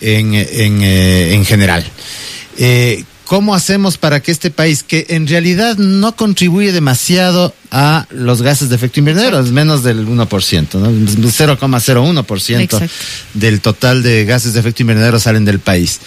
en, 0.00 0.34
en, 0.34 0.82
eh, 0.82 1.34
en 1.34 1.44
general. 1.44 1.84
Eh, 2.58 3.04
¿Cómo 3.30 3.54
hacemos 3.54 3.96
para 3.96 4.18
que 4.18 4.32
este 4.32 4.50
país, 4.50 4.82
que 4.82 5.06
en 5.10 5.28
realidad 5.28 5.76
no 5.76 6.16
contribuye 6.16 6.72
demasiado 6.72 7.54
a 7.70 8.08
los 8.10 8.42
gases 8.42 8.70
de 8.70 8.74
efecto 8.74 8.98
invernadero, 8.98 9.38
es 9.38 9.52
menos 9.52 9.84
del 9.84 10.04
1%, 10.04 10.74
¿no? 10.74 10.90
0,01% 10.90 12.60
Exacto. 12.60 12.92
del 13.34 13.60
total 13.60 14.02
de 14.02 14.24
gases 14.24 14.54
de 14.54 14.58
efecto 14.58 14.82
invernadero 14.82 15.20
salen 15.20 15.44
del 15.44 15.60
país. 15.60 16.00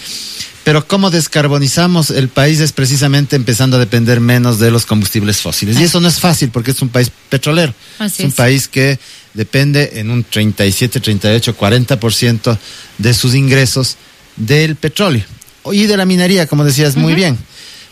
Pero 0.64 0.86
cómo 0.86 1.10
descarbonizamos 1.10 2.10
el 2.10 2.28
país 2.28 2.60
es 2.60 2.72
precisamente 2.72 3.36
empezando 3.36 3.78
a 3.78 3.80
depender 3.80 4.20
menos 4.20 4.58
de 4.58 4.70
los 4.70 4.84
combustibles 4.84 5.38
fósiles. 5.38 5.80
Y 5.80 5.84
eso 5.84 6.00
no 6.00 6.08
es 6.08 6.20
fácil 6.20 6.50
porque 6.50 6.72
es 6.72 6.82
un 6.82 6.90
país 6.90 7.10
petrolero. 7.30 7.72
Así 7.98 8.16
es 8.22 8.24
un 8.26 8.30
es. 8.32 8.34
país 8.34 8.68
que 8.68 8.98
depende 9.32 9.92
en 9.94 10.10
un 10.10 10.24
37, 10.24 11.00
38, 11.00 11.56
40% 11.56 12.58
de 12.98 13.14
sus 13.14 13.34
ingresos 13.34 13.96
del 14.36 14.76
petróleo 14.76 15.24
y 15.72 15.86
de 15.86 15.96
la 15.96 16.04
minería, 16.04 16.46
como 16.46 16.64
decías 16.64 16.96
muy 16.96 17.14
bien, 17.14 17.38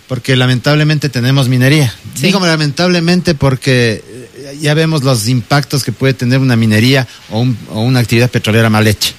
porque 0.08 0.36
lamentablemente 0.36 1.08
tenemos 1.08 1.48
minería. 1.48 1.94
Sí. 2.14 2.26
Digo 2.26 2.44
lamentablemente 2.44 3.34
porque 3.34 4.02
eh, 4.36 4.58
ya 4.60 4.74
vemos 4.74 5.02
los 5.04 5.28
impactos 5.28 5.84
que 5.84 5.92
puede 5.92 6.14
tener 6.14 6.38
una 6.40 6.56
minería 6.56 7.06
o, 7.30 7.40
un- 7.40 7.56
o 7.70 7.80
una 7.80 8.00
actividad 8.00 8.30
petrolera 8.30 8.68
mal 8.68 8.86
hecha. 8.86 9.10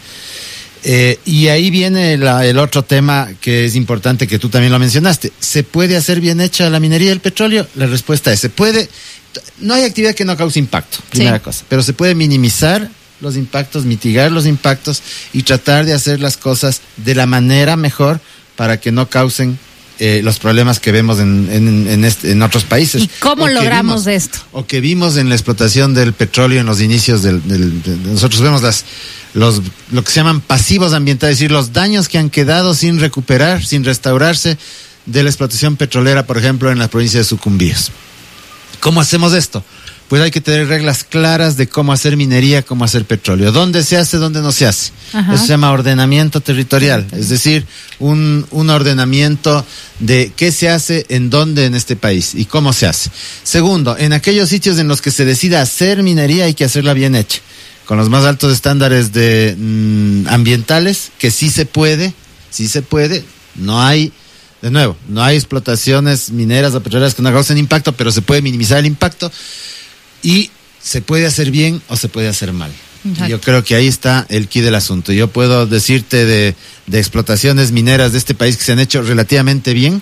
Eh, 0.86 1.18
y 1.26 1.48
ahí 1.48 1.72
viene 1.72 2.18
la- 2.18 2.46
el 2.46 2.60
otro 2.60 2.84
tema 2.84 3.30
que 3.40 3.66
es 3.66 3.76
importante 3.76 4.28
que 4.28 4.38
tú 4.38 4.50
también 4.50 4.72
lo 4.72 4.80
mencionaste. 4.80 5.32
¿Se 5.40 5.64
puede 5.64 5.96
hacer 5.96 6.20
bien 6.20 6.42
hecha 6.42 6.70
la 6.70 6.80
minería 6.82 7.10
del 7.10 7.22
petróleo? 7.22 7.66
La 7.76 7.86
respuesta 7.88 8.34
es, 8.34 8.42
se 8.42 8.50
puede. 8.50 8.90
No 9.60 9.74
hay 9.74 9.84
actividad 9.86 10.14
que 10.14 10.26
no 10.26 10.36
cause 10.36 10.60
impacto, 10.60 10.98
primera 11.10 11.38
Sí. 11.38 11.44
cosa, 11.44 11.66
pero 11.70 11.82
se 11.82 11.94
puede 11.94 12.16
minimizar 12.16 12.90
los 13.22 13.38
impactos, 13.38 13.86
mitigar 13.86 14.32
los 14.34 14.46
impactos 14.46 15.02
y 15.32 15.44
tratar 15.44 15.86
de 15.86 15.94
hacer 15.94 16.20
las 16.20 16.36
cosas 16.36 16.82
de 16.98 17.16
la 17.16 17.26
manera 17.26 17.78
mejor 17.78 18.20
para 18.56 18.80
que 18.80 18.92
no 18.92 19.10
causen 19.10 19.58
eh, 20.00 20.22
los 20.24 20.40
problemas 20.40 20.80
que 20.80 20.92
vemos 20.92 21.20
en, 21.20 21.48
en, 21.52 21.88
en 21.88 22.04
este- 22.04 22.32
en 22.32 22.42
otros 22.42 22.64
países. 22.64 23.04
¿Y 23.04 23.08
cómo 23.20 23.48
logramos 23.48 24.06
vimos- 24.06 24.08
esto? 24.08 24.40
o 24.52 24.66
que 24.66 24.82
vimos 24.82 25.18
en 25.18 25.30
la 25.30 25.36
explotación 25.36 25.94
del 25.94 26.14
petróleo 26.14 26.60
en 26.62 26.66
los 26.66 26.82
inicios 26.82 27.22
del, 27.22 27.48
del- 27.48 27.82
de- 27.84 27.98
nosotros 28.12 28.42
vemos 28.42 28.62
las 28.64 28.86
los 29.36 29.62
lo 29.92 30.04
que 30.04 30.12
se 30.12 30.18
llaman 30.20 30.42
pasivos 30.42 30.94
ambientales, 30.94 31.34
es 31.36 31.40
decir, 31.40 31.52
los 31.52 31.74
daños 31.74 32.08
que 32.10 32.18
han 32.18 32.30
quedado 32.30 32.74
sin 32.74 33.00
recuperar, 33.00 33.64
sin 33.66 33.84
restaurarse 33.84 34.58
de 35.06 35.24
la 35.24 35.30
explotación 35.30 35.76
petrolera, 35.76 36.26
por 36.26 36.38
ejemplo, 36.38 36.72
en 36.72 36.80
la 36.80 36.88
provincia 36.88 37.20
de 37.20 37.24
Sucumbíos. 37.26 37.92
¿Cómo 38.80 39.00
hacemos 39.02 39.34
esto? 39.34 39.64
Pues 40.14 40.22
hay 40.22 40.30
que 40.30 40.42
tener 40.42 40.68
reglas 40.68 41.04
claras 41.04 41.58
de 41.58 41.68
cómo 41.68 41.92
hacer 41.92 42.18
minería, 42.18 42.62
cómo 42.62 42.86
hacer 42.86 43.04
petróleo. 43.04 43.52
¿Dónde 43.52 43.82
se 43.82 43.98
hace, 43.98 44.18
dónde 44.18 44.42
no 44.42 44.52
se 44.52 44.68
hace? 44.68 44.92
Ajá. 45.12 45.34
Eso 45.34 45.42
se 45.42 45.50
llama 45.50 45.72
ordenamiento 45.72 46.40
territorial, 46.40 47.08
es 47.14 47.30
decir, 47.30 47.66
un, 47.98 48.46
un 48.52 48.70
ordenamiento 48.70 49.66
de 49.98 50.32
qué 50.36 50.52
se 50.52 50.70
hace 50.70 51.08
en 51.10 51.32
dónde 51.32 51.66
en 51.66 51.74
este 51.74 51.96
país 51.96 52.36
y 52.36 52.46
cómo 52.46 52.74
se 52.74 52.86
hace. 52.86 53.10
Segundo, 53.42 53.98
en 53.98 54.14
aquellos 54.14 54.50
sitios 54.50 54.78
en 54.78 54.88
los 54.88 55.02
que 55.02 55.10
se 55.10 55.26
decida 55.26 55.64
hacer 55.64 56.04
minería 56.04 56.46
hay 56.46 56.54
que 56.54 56.66
hacerla 56.66 56.94
bien 56.94 57.16
hecha, 57.16 57.40
con 57.88 57.98
los 57.98 58.10
más 58.10 58.24
altos 58.24 58.54
estándares 58.54 59.14
de 59.14 59.56
mm, 59.58 60.28
ambientales, 60.28 61.10
que 61.18 61.32
sí 61.32 61.50
se 61.50 61.66
puede, 61.66 62.14
sí 62.52 62.68
se 62.68 62.84
puede, 62.84 63.26
no 63.56 63.82
hay 63.82 64.14
de 64.62 64.70
nuevo, 64.70 64.96
no 65.10 65.24
hay 65.24 65.38
explotaciones 65.38 66.30
mineras 66.30 66.76
o 66.76 66.84
petroleras 66.84 67.16
que 67.16 67.24
no 67.24 67.34
causen 67.34 67.58
impacto, 67.58 67.94
pero 67.94 68.12
se 68.12 68.22
puede 68.22 68.44
minimizar 68.44 68.78
el 68.78 68.86
impacto 68.86 69.32
y 70.24 70.50
se 70.82 71.02
puede 71.02 71.26
hacer 71.26 71.52
bien 71.52 71.82
o 71.90 71.98
se 71.98 72.10
puede 72.10 72.28
hacer 72.28 72.54
mal. 72.54 72.72
Exacto. 73.06 73.28
Yo 73.28 73.42
creo 73.42 73.64
que 73.64 73.76
ahí 73.76 73.88
está 73.88 74.26
el 74.30 74.48
key 74.48 74.62
del 74.62 74.76
asunto. 74.76 75.12
Yo 75.12 75.28
puedo 75.28 75.68
decirte 75.68 76.26
de, 76.26 76.56
de 76.88 77.00
explotaciones 77.00 77.72
mineras 77.72 78.14
de 78.14 78.18
este 78.18 78.34
país 78.34 78.58
que 78.58 78.64
se 78.64 78.72
han 78.72 78.80
hecho 78.80 79.02
relativamente 79.02 79.74
bien 79.74 80.02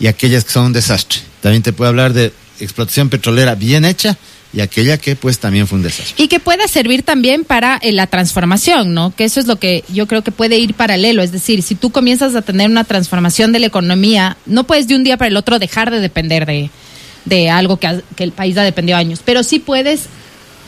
y 0.00 0.06
aquellas 0.06 0.44
que 0.44 0.50
son 0.50 0.66
un 0.66 0.72
desastre. 0.72 1.20
También 1.42 1.62
te 1.62 1.72
puedo 1.72 1.90
hablar 1.90 2.14
de 2.14 2.32
explotación 2.58 3.10
petrolera 3.10 3.54
bien 3.54 3.84
hecha 3.84 4.16
y 4.54 4.60
aquella 4.60 4.98
que 4.98 5.16
pues 5.16 5.38
también 5.38 5.66
fue 5.66 5.76
un 5.76 5.82
desastre. 5.82 6.14
Y 6.22 6.28
que 6.28 6.40
pueda 6.40 6.68
servir 6.68 7.02
también 7.02 7.44
para 7.44 7.78
eh, 7.82 7.92
la 7.92 8.06
transformación, 8.06 8.94
¿no? 8.94 9.14
Que 9.14 9.24
eso 9.24 9.40
es 9.40 9.46
lo 9.46 9.56
que 9.56 9.84
yo 9.92 10.06
creo 10.06 10.22
que 10.22 10.30
puede 10.30 10.58
ir 10.58 10.74
paralelo. 10.74 11.22
Es 11.22 11.32
decir, 11.32 11.62
si 11.62 11.74
tú 11.74 11.90
comienzas 11.90 12.34
a 12.34 12.42
tener 12.42 12.70
una 12.70 12.84
transformación 12.84 13.52
de 13.52 13.60
la 13.60 13.66
economía, 13.66 14.36
no 14.46 14.64
puedes 14.64 14.88
de 14.88 14.94
un 14.94 15.04
día 15.04 15.16
para 15.16 15.28
el 15.28 15.36
otro 15.36 15.58
dejar 15.58 15.90
de 15.90 16.00
depender 16.00 16.46
de, 16.46 16.70
de 17.24 17.50
algo 17.50 17.78
que, 17.78 18.02
el 18.18 18.32
país 18.32 18.56
ha 18.56 18.62
dependido 18.62 18.98
años. 18.98 19.20
Pero 19.24 19.42
sí 19.42 19.58
puedes 19.58 20.02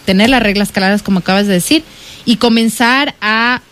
tener 0.07 0.31
las 0.31 0.43
reglas 0.43 0.71
claras, 0.71 1.03
como 1.03 1.21
acabas 1.21 1.47
de 1.47 1.55
decir, 1.55 1.85
y 2.25 2.37
comenzar 2.37 3.15
a 3.21 3.63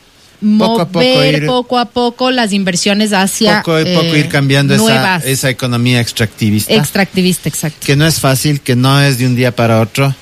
Poco 0.59 0.81
a 0.81 0.89
poco 0.89 1.05
mover 1.05 1.43
ir- 1.45 1.47
poco 1.47 1.79
a 1.79 1.85
poco 1.85 2.31
las 2.33 2.53
inversiones 2.53 3.12
hacia 3.12 3.59
Poco 3.59 3.77
a 3.77 3.85
poco 3.85 4.07
eh, 4.07 4.19
ir 4.19 4.29
cambiando 4.29 4.75
esa, 4.75 5.19
esa 5.19 5.51
economía 5.51 6.01
extractivista. 6.01 6.75
extractivista, 6.75 7.49
exacto. 7.49 7.79
que 7.87 7.95
no 7.95 8.05
es 8.05 8.19
fácil, 8.19 8.61
que 8.61 8.75
no 8.75 9.01
es 9.01 9.19
de 9.19 9.27
un 9.27 9.37
día 9.37 9.55
para 9.55 9.81
otro, 9.81 10.12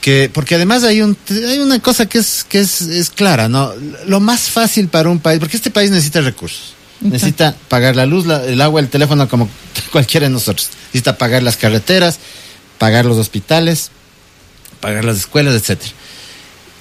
que 0.00 0.30
porque 0.32 0.54
además 0.54 0.84
hay 0.84 1.02
un 1.02 1.18
hay 1.28 1.58
una 1.58 1.80
cosa 1.80 2.06
que 2.06 2.18
es 2.18 2.44
que 2.48 2.60
es, 2.60 2.80
es 2.80 3.10
clara, 3.10 3.50
¿no? 3.50 3.72
Lo 4.06 4.20
más 4.20 4.48
fácil 4.48 4.88
para 4.88 5.10
un 5.10 5.18
país, 5.18 5.38
porque 5.38 5.58
este 5.58 5.70
país 5.70 5.90
necesita 5.90 6.22
recursos. 6.22 6.74
Necesita 7.02 7.54
pagar 7.68 7.96
la 7.96 8.06
luz, 8.06 8.26
la- 8.26 8.44
el 8.44 8.60
agua, 8.60 8.80
el 8.80 8.88
teléfono 8.88 9.28
como 9.28 9.48
cualquiera 9.92 10.26
de 10.26 10.32
nosotros. 10.32 10.68
Necesita 10.86 11.18
pagar 11.18 11.42
las 11.42 11.56
carreteras, 11.56 12.18
pagar 12.78 13.04
los 13.04 13.18
hospitales, 13.18 13.90
pagar 14.80 15.04
las 15.04 15.16
escuelas, 15.18 15.54
etcétera. 15.54 15.92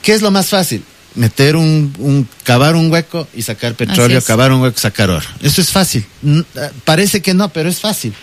¿Qué 0.01 0.13
es 0.13 0.21
lo 0.21 0.31
más 0.31 0.47
fácil? 0.49 0.83
Meter 1.13 1.55
un, 1.57 1.93
un 1.99 2.27
cavar 2.43 2.75
un 2.75 2.89
hueco 2.91 3.27
y 3.35 3.41
sacar 3.41 3.75
petróleo, 3.75 4.17
cavar 4.27 4.51
un 4.51 4.61
hueco 4.61 4.75
y 4.77 4.81
sacar 4.81 5.09
oro. 5.09 5.25
Eso 5.41 5.61
es 5.61 5.69
fácil. 5.69 6.05
Eh, 6.25 6.43
Parece 6.85 7.21
que 7.21 7.33
no, 7.33 7.49
pero 7.49 7.69
es 7.69 7.79
fácil 7.79 8.13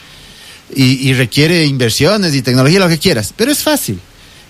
y, 0.75 1.09
y 1.09 1.13
requiere 1.15 1.65
inversiones 1.67 2.35
y 2.35 2.43
tecnología, 2.43 2.79
lo 2.81 2.89
que 2.89 2.99
quieras, 2.99 3.33
pero 3.37 3.53
es 3.53 3.63
fácil. 3.63 4.01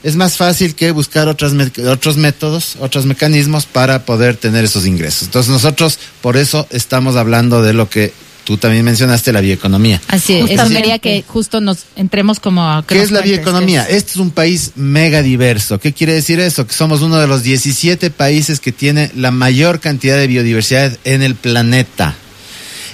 Es 0.03 0.15
más 0.17 0.37
fácil 0.37 0.75
que 0.75 0.91
buscar 0.93 1.29
otras 1.29 1.53
me- 1.53 1.71
otros 1.89 2.17
métodos, 2.17 2.77
otros 2.81 3.05
mecanismos 3.07 3.67
para 3.67 4.05
poder 4.05 4.37
tener 4.37 4.65
esos 4.65 4.87
ingresos. 4.87 5.23
Entonces 5.25 5.51
nosotros 5.53 5.99
por 6.21 6.37
eso 6.37 6.67
estamos 6.71 7.17
hablando 7.17 7.63
de 7.63 7.73
lo 7.73 7.89
que 7.91 8.13
tú 8.45 8.57
también 8.57 8.85
mencionaste, 8.85 9.33
la 9.33 9.41
bioeconomía. 9.43 10.01
Así 10.09 10.35
es. 10.35 10.59
Quería 10.71 10.99
que 10.99 11.23
justo 11.27 11.61
nos 11.61 11.81
entremos 11.97 12.41
como 12.41 12.63
a... 12.67 12.83
¿Qué 12.87 13.03
es 13.03 13.11
la 13.11 13.21
bioeconomía? 13.21 13.83
es. 13.83 13.97
Este 13.97 14.13
es 14.13 14.17
un 14.17 14.31
país 14.31 14.73
mega 14.77 15.21
diverso. 15.21 15.79
¿Qué 15.79 15.93
quiere 15.93 16.15
decir 16.15 16.41
eso? 16.41 16.67
Que 16.67 16.73
somos 16.73 17.03
uno 17.03 17.19
de 17.19 17.27
los 17.27 17.43
17 17.43 18.11
países 18.11 18.61
que 18.61 18.73
tiene 18.73 19.11
la 19.17 19.31
mayor 19.33 19.81
cantidad 19.81 20.17
de 20.17 20.27
biodiversidad 20.29 20.97
en 21.05 21.23
el 21.23 21.35
planeta. 21.35 22.15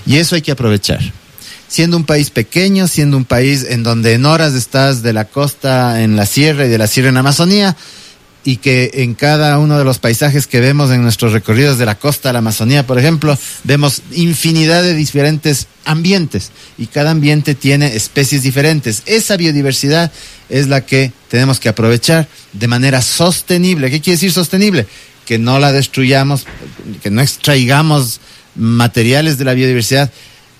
Y 0.07 0.17
eso 0.17 0.35
hay 0.35 0.43
que 0.43 0.51
aprovechar. 0.53 1.01
Siendo 1.75 1.97
un 1.97 2.05
país 2.05 2.31
pequeño, 2.31 2.87
siendo 2.87 3.17
un 3.17 3.25
país 3.25 3.67
en 3.69 3.83
donde 3.83 4.13
en 4.13 4.27
horas 4.27 4.55
estás 4.55 5.03
de 5.03 5.13
la 5.13 5.25
costa 5.25 6.05
en 6.05 6.15
la 6.15 6.25
sierra 6.25 6.67
y 6.67 6.69
de 6.69 6.79
la 6.79 6.87
sierra 6.87 7.09
en 7.09 7.17
Amazonía, 7.17 7.77
y 8.45 8.59
que 8.59 8.93
en 8.95 9.15
cada 9.15 9.59
uno 9.59 9.77
de 9.77 9.83
los 9.83 9.99
paisajes 9.99 10.47
que 10.47 10.61
vemos 10.61 10.93
en 10.93 11.03
nuestros 11.03 11.33
recorridos 11.33 11.77
de 11.77 11.85
la 11.85 11.97
costa 11.97 12.31
a 12.31 12.33
la 12.33 12.39
Amazonía, 12.39 12.87
por 12.87 12.97
ejemplo, 12.97 13.37
vemos 13.65 14.03
infinidad 14.13 14.85
de 14.85 14.95
diferentes 14.95 15.67
ambientes 15.85 16.53
y 16.79 16.87
cada 16.87 17.11
ambiente 17.11 17.57
tiene 17.57 17.97
especies 17.97 18.45
diferentes. 18.45 19.03
Esa 19.07 19.37
biodiversidad 19.37 20.13
es 20.49 20.69
la 20.69 20.87
que 20.87 21.11
tenemos 21.29 21.59
que 21.59 21.71
aprovechar 21.71 22.29
de 22.53 22.69
manera 22.69 23.03
sostenible. 23.03 23.91
¿Qué 23.91 24.01
quiere 24.01 24.15
decir 24.15 24.31
sostenible? 24.31 24.87
Que 25.27 25.41
no 25.41 25.59
la 25.59 25.73
destruyamos, 25.73 26.47
que 27.03 27.11
no 27.11 27.21
extraigamos 27.21 28.21
materiales 28.55 29.39
de 29.39 29.45
la 29.45 29.55
biodiversidad, 29.55 30.13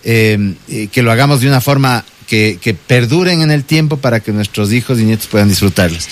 eh, 0.05 0.55
eh, 0.69 0.89
que 0.93 1.03
lo 1.03 1.11
hagamos 1.11 1.41
de 1.41 1.49
una 1.49 1.61
forma 1.61 2.05
que, 2.27 2.59
que 2.61 2.75
perduren 2.75 3.43
en 3.43 3.51
el 3.51 3.65
tiempo 3.65 3.97
para 3.97 4.21
que 4.21 4.33
nuestros 4.33 4.73
hijos 4.73 4.99
y 5.01 5.05
nietos 5.05 5.27
puedan 5.27 5.49
disfrutarlos. 5.49 6.07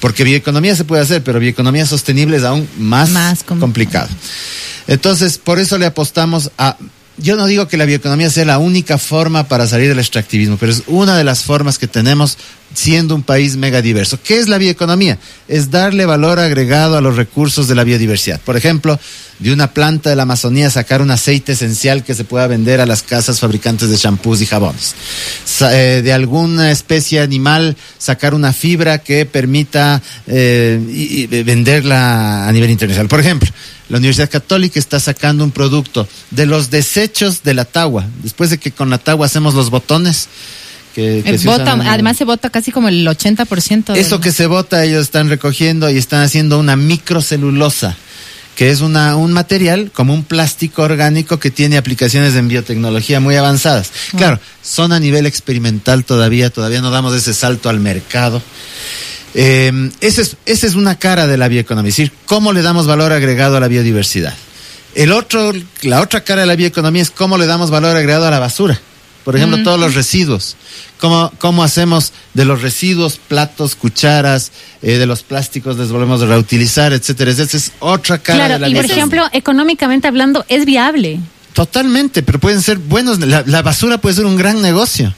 Porque 0.00 0.24
bioeconomía 0.24 0.74
se 0.74 0.84
puede 0.84 1.02
hacer, 1.02 1.22
pero 1.22 1.38
bioeconomía 1.38 1.86
sostenible 1.86 2.36
es 2.36 2.42
aún 2.42 2.68
más, 2.78 3.10
Más 3.10 3.42
com- 3.44 3.60
complicado. 3.60 4.08
Entonces, 4.88 5.38
por 5.38 5.58
eso 5.58 5.78
le 5.78 5.86
apostamos 5.86 6.50
a... 6.58 6.76
Yo 7.18 7.36
no 7.36 7.46
digo 7.46 7.68
que 7.68 7.76
la 7.76 7.84
bioeconomía 7.84 8.30
sea 8.30 8.44
la 8.46 8.58
única 8.58 8.96
forma 8.98 9.46
para 9.46 9.66
salir 9.66 9.88
del 9.88 9.98
extractivismo, 9.98 10.56
pero 10.58 10.72
es 10.72 10.82
una 10.86 11.16
de 11.16 11.24
las 11.24 11.44
formas 11.44 11.78
que 11.78 11.86
tenemos 11.86 12.38
siendo 12.74 13.14
un 13.14 13.22
país 13.22 13.56
mega 13.56 13.82
diverso. 13.82 14.18
¿Qué 14.22 14.38
es 14.38 14.48
la 14.48 14.58
bioeconomía? 14.58 15.18
Es 15.48 15.70
darle 15.70 16.06
valor 16.06 16.38
agregado 16.38 16.96
a 16.96 17.00
los 17.00 17.16
recursos 17.16 17.68
de 17.68 17.74
la 17.74 17.84
biodiversidad. 17.84 18.40
Por 18.40 18.56
ejemplo, 18.56 18.98
de 19.38 19.52
una 19.52 19.74
planta 19.74 20.10
de 20.10 20.16
la 20.16 20.22
Amazonía 20.22 20.70
sacar 20.70 21.02
un 21.02 21.10
aceite 21.10 21.52
esencial 21.52 22.04
que 22.04 22.14
se 22.14 22.24
pueda 22.24 22.46
vender 22.46 22.80
a 22.80 22.86
las 22.86 23.02
casas 23.02 23.40
fabricantes 23.40 23.88
de 23.90 23.98
champús 23.98 24.40
y 24.40 24.46
jabones. 24.46 24.94
Eh, 25.60 26.00
de 26.02 26.12
alguna 26.12 26.70
especie 26.70 27.20
animal 27.20 27.76
sacar 27.98 28.34
una 28.34 28.52
fibra 28.52 28.98
que 28.98 29.26
permita 29.26 30.00
eh, 30.26 31.42
venderla 31.44 32.48
a 32.48 32.52
nivel 32.52 32.70
internacional. 32.70 33.08
Por 33.08 33.20
ejemplo, 33.20 33.50
la 33.88 33.98
Universidad 33.98 34.30
Católica 34.30 34.78
está 34.78 35.00
sacando 35.00 35.44
un 35.44 35.50
producto 35.50 36.08
de 36.30 36.46
los 36.46 36.70
desechos 36.70 37.42
de 37.42 37.54
la 37.54 37.64
tagua. 37.64 38.06
Después 38.22 38.50
de 38.50 38.58
que 38.58 38.70
con 38.70 38.90
la 38.90 38.98
tagua 38.98 39.26
hacemos 39.26 39.54
los 39.54 39.70
botones. 39.70 40.28
Que, 40.94 41.22
que 41.24 41.38
se 41.38 41.46
bota- 41.48 41.62
usan 41.62 41.82
además 41.82 42.16
se 42.18 42.24
vota 42.24 42.50
casi 42.50 42.70
como 42.70 42.88
el 42.88 43.06
80%. 43.06 43.96
eso 43.96 44.16
del- 44.16 44.20
que 44.20 44.32
se 44.32 44.46
bota, 44.46 44.84
ellos 44.84 45.02
están 45.02 45.28
recogiendo 45.30 45.88
y 45.90 45.96
están 45.96 46.22
haciendo 46.22 46.58
una 46.58 46.76
microcelulosa, 46.76 47.96
que 48.56 48.70
es 48.70 48.80
una, 48.82 49.16
un 49.16 49.32
material 49.32 49.90
como 49.94 50.12
un 50.12 50.22
plástico 50.24 50.82
orgánico 50.82 51.38
que 51.38 51.50
tiene 51.50 51.78
aplicaciones 51.78 52.34
en 52.34 52.48
biotecnología 52.48 53.20
muy 53.20 53.36
avanzadas. 53.36 53.90
Claro, 54.16 54.38
son 54.62 54.92
a 54.92 55.00
nivel 55.00 55.24
experimental 55.26 56.04
todavía, 56.04 56.50
todavía 56.50 56.82
no 56.82 56.90
damos 56.90 57.14
ese 57.14 57.32
salto 57.32 57.70
al 57.70 57.80
mercado. 57.80 58.42
Eh, 59.34 59.90
esa, 60.02 60.20
es, 60.20 60.36
esa 60.44 60.66
es 60.66 60.74
una 60.74 60.98
cara 60.98 61.26
de 61.26 61.38
la 61.38 61.48
bioeconomía, 61.48 61.88
es 61.88 61.96
decir, 61.96 62.12
cómo 62.26 62.52
le 62.52 62.60
damos 62.60 62.86
valor 62.86 63.12
agregado 63.12 63.56
a 63.56 63.60
la 63.60 63.68
biodiversidad. 63.68 64.34
El 64.94 65.12
otro, 65.12 65.52
la 65.80 66.02
otra 66.02 66.22
cara 66.22 66.42
de 66.42 66.46
la 66.46 66.54
bioeconomía 66.56 67.00
es 67.00 67.10
cómo 67.10 67.38
le 67.38 67.46
damos 67.46 67.70
valor 67.70 67.96
agregado 67.96 68.26
a 68.26 68.30
la 68.30 68.38
basura. 68.38 68.78
Por 69.24 69.36
ejemplo, 69.36 69.62
todos 69.62 69.78
los 69.78 69.94
residuos. 69.94 70.56
¿Cómo, 70.98 71.32
¿Cómo 71.38 71.62
hacemos 71.64 72.12
de 72.34 72.44
los 72.44 72.62
residuos, 72.62 73.18
platos, 73.28 73.74
cucharas, 73.76 74.50
eh, 74.82 74.98
de 74.98 75.06
los 75.06 75.22
plásticos, 75.22 75.76
les 75.76 75.90
volvemos 75.90 76.22
a 76.22 76.26
reutilizar, 76.26 76.92
etcétera? 76.92 77.30
Esa 77.30 77.42
es 77.44 77.72
otra 77.80 78.18
cara 78.18 78.38
de 78.44 78.44
Claro, 78.48 78.60
la 78.60 78.68
y 78.68 78.74
por 78.74 78.84
ejemplo, 78.84 79.24
económicamente 79.32 80.08
hablando, 80.08 80.44
es 80.48 80.64
viable. 80.64 81.20
Totalmente, 81.52 82.22
pero 82.22 82.38
pueden 82.40 82.62
ser 82.62 82.78
buenos. 82.78 83.20
La, 83.20 83.42
la 83.46 83.60
basura 83.62 83.98
puede 83.98 84.14
ser 84.16 84.24
un 84.24 84.36
gran 84.36 84.62
negocio. 84.62 85.14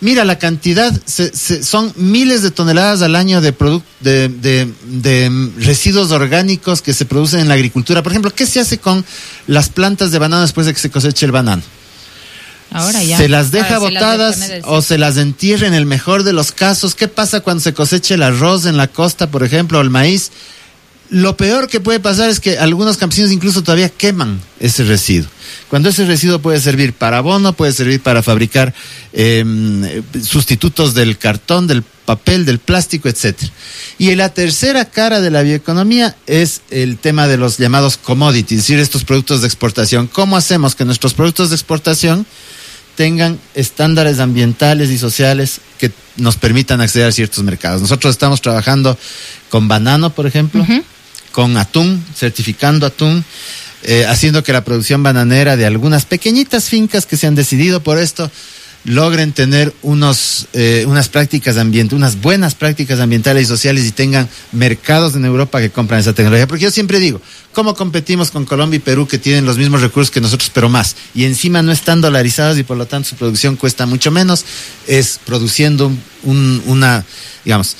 Mira, 0.00 0.24
la 0.24 0.38
cantidad 0.38 0.92
se- 1.06 1.34
se- 1.34 1.64
son 1.64 1.92
miles 1.96 2.42
de 2.42 2.50
toneladas 2.52 3.02
al 3.02 3.16
año 3.16 3.40
de, 3.40 3.52
de, 4.00 4.28
de- 4.28 4.72
de, 4.84 5.50
residuos 5.58 6.10
orgánicos 6.12 6.82
que 6.82 6.92
se 6.94 7.04
producen 7.04 7.40
en 7.40 7.48
la 7.48 7.54
agricultura. 7.54 8.02
Por 8.02 8.12
ejemplo, 8.12 8.32
¿qué 8.32 8.46
se 8.46 8.60
hace 8.60 8.78
con 8.78 9.04
las 9.48 9.70
plantas 9.70 10.12
de 10.12 10.18
banano 10.20 10.42
después 10.42 10.66
de 10.66 10.74
que 10.74 10.78
se 10.80 10.90
coseche 10.90 11.26
el 11.26 11.32
banano? 11.32 11.62
Ahora 12.72 13.02
ya. 13.02 13.16
Se 13.16 13.28
las 13.28 13.50
deja 13.50 13.66
se 13.66 13.72
las 13.72 13.80
botadas 13.80 14.50
o 14.64 14.82
se 14.82 14.98
las 14.98 15.16
entierra 15.16 15.66
en 15.66 15.74
el 15.74 15.86
mejor 15.86 16.22
de 16.22 16.32
los 16.32 16.52
casos. 16.52 16.94
¿Qué 16.94 17.08
pasa 17.08 17.40
cuando 17.40 17.62
se 17.62 17.74
cosecha 17.74 18.14
el 18.14 18.22
arroz 18.22 18.66
en 18.66 18.76
la 18.76 18.88
costa, 18.88 19.30
por 19.30 19.44
ejemplo, 19.44 19.78
o 19.78 19.82
el 19.82 19.90
maíz? 19.90 20.30
Lo 21.12 21.36
peor 21.36 21.68
que 21.68 21.78
puede 21.78 22.00
pasar 22.00 22.30
es 22.30 22.40
que 22.40 22.56
algunos 22.56 22.96
campesinos 22.96 23.32
incluso 23.32 23.62
todavía 23.62 23.90
queman 23.90 24.40
ese 24.60 24.82
residuo. 24.84 25.28
Cuando 25.68 25.90
ese 25.90 26.06
residuo 26.06 26.38
puede 26.38 26.58
servir 26.58 26.94
para 26.94 27.18
abono, 27.18 27.52
puede 27.52 27.72
servir 27.72 28.00
para 28.00 28.22
fabricar 28.22 28.72
eh, 29.12 30.02
sustitutos 30.24 30.94
del 30.94 31.18
cartón, 31.18 31.66
del 31.66 31.82
papel, 31.82 32.46
del 32.46 32.60
plástico, 32.60 33.10
etcétera. 33.10 33.52
Y 33.98 34.14
la 34.14 34.30
tercera 34.30 34.86
cara 34.86 35.20
de 35.20 35.30
la 35.30 35.42
bioeconomía 35.42 36.16
es 36.26 36.62
el 36.70 36.96
tema 36.96 37.28
de 37.28 37.36
los 37.36 37.58
llamados 37.58 37.98
commodities, 37.98 38.60
es 38.60 38.66
decir, 38.66 38.78
estos 38.78 39.04
productos 39.04 39.42
de 39.42 39.48
exportación. 39.48 40.06
¿Cómo 40.06 40.38
hacemos 40.38 40.74
que 40.74 40.86
nuestros 40.86 41.12
productos 41.12 41.50
de 41.50 41.56
exportación 41.56 42.26
tengan 42.94 43.38
estándares 43.54 44.20
ambientales 44.20 44.90
y 44.90 44.98
sociales 44.98 45.60
que 45.78 45.90
nos 46.16 46.36
permitan 46.36 46.80
acceder 46.80 47.08
a 47.08 47.12
ciertos 47.12 47.42
mercados. 47.44 47.80
Nosotros 47.80 48.12
estamos 48.12 48.40
trabajando 48.40 48.98
con 49.48 49.68
banano, 49.68 50.10
por 50.10 50.26
ejemplo, 50.26 50.66
con 51.32 51.56
atún, 51.56 52.04
certificando 52.14 52.86
atún, 52.86 53.24
eh, 53.82 54.04
haciendo 54.06 54.42
que 54.44 54.52
la 54.52 54.64
producción 54.64 55.02
bananera 55.02 55.56
de 55.56 55.66
algunas 55.66 56.04
pequeñitas 56.04 56.68
fincas 56.68 57.06
que 57.06 57.16
se 57.16 57.26
han 57.26 57.34
decidido 57.34 57.82
por 57.82 57.98
esto 57.98 58.30
logren 58.84 59.32
tener 59.32 59.72
unos, 59.82 60.48
eh, 60.52 60.84
unas 60.88 61.08
prácticas 61.08 61.56
ambientales, 61.56 61.96
unas 61.96 62.20
buenas 62.20 62.54
prácticas 62.54 63.00
ambientales 63.00 63.44
y 63.44 63.46
sociales 63.46 63.86
y 63.86 63.92
tengan 63.92 64.28
mercados 64.50 65.14
en 65.14 65.24
Europa 65.24 65.60
que 65.60 65.70
compran 65.70 66.00
esa 66.00 66.12
tecnología. 66.12 66.46
Porque 66.46 66.64
yo 66.64 66.70
siempre 66.70 66.98
digo, 66.98 67.20
¿cómo 67.52 67.74
competimos 67.74 68.30
con 68.30 68.44
Colombia 68.44 68.78
y 68.78 68.80
Perú 68.80 69.06
que 69.06 69.18
tienen 69.18 69.44
los 69.44 69.56
mismos 69.56 69.82
recursos 69.82 70.10
que 70.10 70.20
nosotros, 70.20 70.50
pero 70.52 70.68
más? 70.68 70.96
Y 71.14 71.24
encima 71.24 71.62
no 71.62 71.70
están 71.72 72.00
dolarizados 72.00 72.58
y 72.58 72.64
por 72.64 72.76
lo 72.76 72.86
tanto 72.86 73.10
su 73.10 73.16
producción 73.16 73.56
cuesta 73.56 73.86
mucho 73.86 74.10
menos, 74.10 74.44
es 74.86 75.20
produciendo 75.24 75.92
un, 76.24 76.62
una, 76.66 77.04
digamos, 77.44 77.76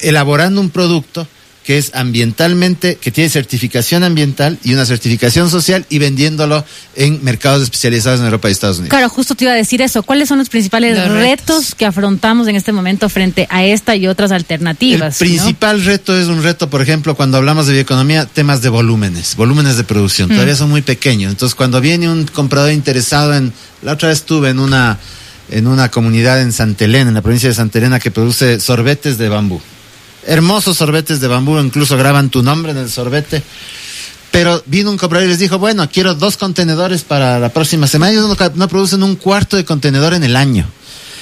elaborando 0.00 0.60
un 0.60 0.70
producto 0.70 1.26
que 1.64 1.76
es 1.76 1.92
ambientalmente, 1.94 2.96
que 2.96 3.10
tiene 3.10 3.28
certificación 3.28 4.02
ambiental 4.02 4.58
y 4.64 4.72
una 4.72 4.86
certificación 4.86 5.50
social 5.50 5.84
y 5.90 5.98
vendiéndolo 5.98 6.64
en 6.96 7.22
mercados 7.22 7.62
especializados 7.62 8.20
en 8.20 8.26
Europa 8.26 8.48
y 8.48 8.52
Estados 8.52 8.78
Unidos. 8.78 8.90
Claro, 8.90 9.08
justo 9.10 9.34
te 9.34 9.44
iba 9.44 9.52
a 9.52 9.56
decir 9.56 9.82
eso. 9.82 10.02
¿Cuáles 10.02 10.28
son 10.28 10.38
los 10.38 10.48
principales 10.48 11.08
retos. 11.10 11.74
que 11.74 11.84
afrontamos 11.84 12.48
en 12.48 12.56
este 12.56 12.72
momento 12.72 13.08
frente 13.08 13.46
a 13.50 13.64
esta 13.64 13.94
y 13.94 14.06
otras 14.06 14.32
alternativas? 14.32 15.20
El 15.20 15.28
principal 15.28 15.84
reto 15.84 16.18
es 16.18 16.28
un 16.28 16.42
reto, 16.42 16.70
por 16.70 16.80
ejemplo, 16.80 17.14
cuando 17.14 17.36
hablamos 17.36 17.66
de 17.66 17.74
bioeconomía, 17.74 18.26
temas 18.26 18.62
de 18.62 18.70
volúmenes, 18.70 19.36
volúmenes 19.36 19.76
de 19.76 19.84
producción. 19.84 20.28
Mm. 20.30 20.32
Todavía 20.32 20.56
son 20.56 20.70
muy 20.70 20.82
pequeños. 20.82 21.30
Entonces, 21.30 21.54
cuando 21.54 21.80
viene 21.80 22.08
un 22.08 22.26
comprador 22.26 22.72
interesado 22.72 23.34
en, 23.34 23.52
la 23.82 23.92
otra 23.92 24.08
vez 24.08 24.18
estuve 24.18 24.50
en 24.50 24.58
una 24.58 24.98
en 25.52 25.66
una 25.66 25.90
comunidad 25.90 26.40
en 26.40 26.52
Santa 26.52 26.84
Elena, 26.84 27.08
en 27.08 27.14
la 27.14 27.22
provincia 27.22 27.48
de 27.48 27.56
Santa 27.56 27.78
Elena, 27.78 27.98
que 27.98 28.12
produce 28.12 28.60
sorbetes 28.60 29.18
de 29.18 29.28
bambú 29.28 29.60
hermosos 30.30 30.76
sorbetes 30.76 31.20
de 31.20 31.26
bambú, 31.26 31.58
incluso 31.58 31.96
graban 31.96 32.30
tu 32.30 32.42
nombre 32.42 32.70
en 32.70 32.78
el 32.78 32.88
sorbete. 32.88 33.42
Pero 34.30 34.62
vino 34.66 34.90
un 34.90 34.96
comprador 34.96 35.26
y 35.26 35.30
les 35.30 35.40
dijo, 35.40 35.58
bueno, 35.58 35.88
quiero 35.92 36.14
dos 36.14 36.36
contenedores 36.36 37.02
para 37.02 37.40
la 37.40 37.48
próxima 37.48 37.88
semana. 37.88 38.12
Ellos 38.12 38.38
no, 38.54 38.68
producen 38.68 39.02
un 39.02 39.16
cuarto 39.16 39.56
de 39.56 39.64
contenedor 39.64 40.14
en 40.14 40.22
el 40.22 40.36
año. 40.36 40.66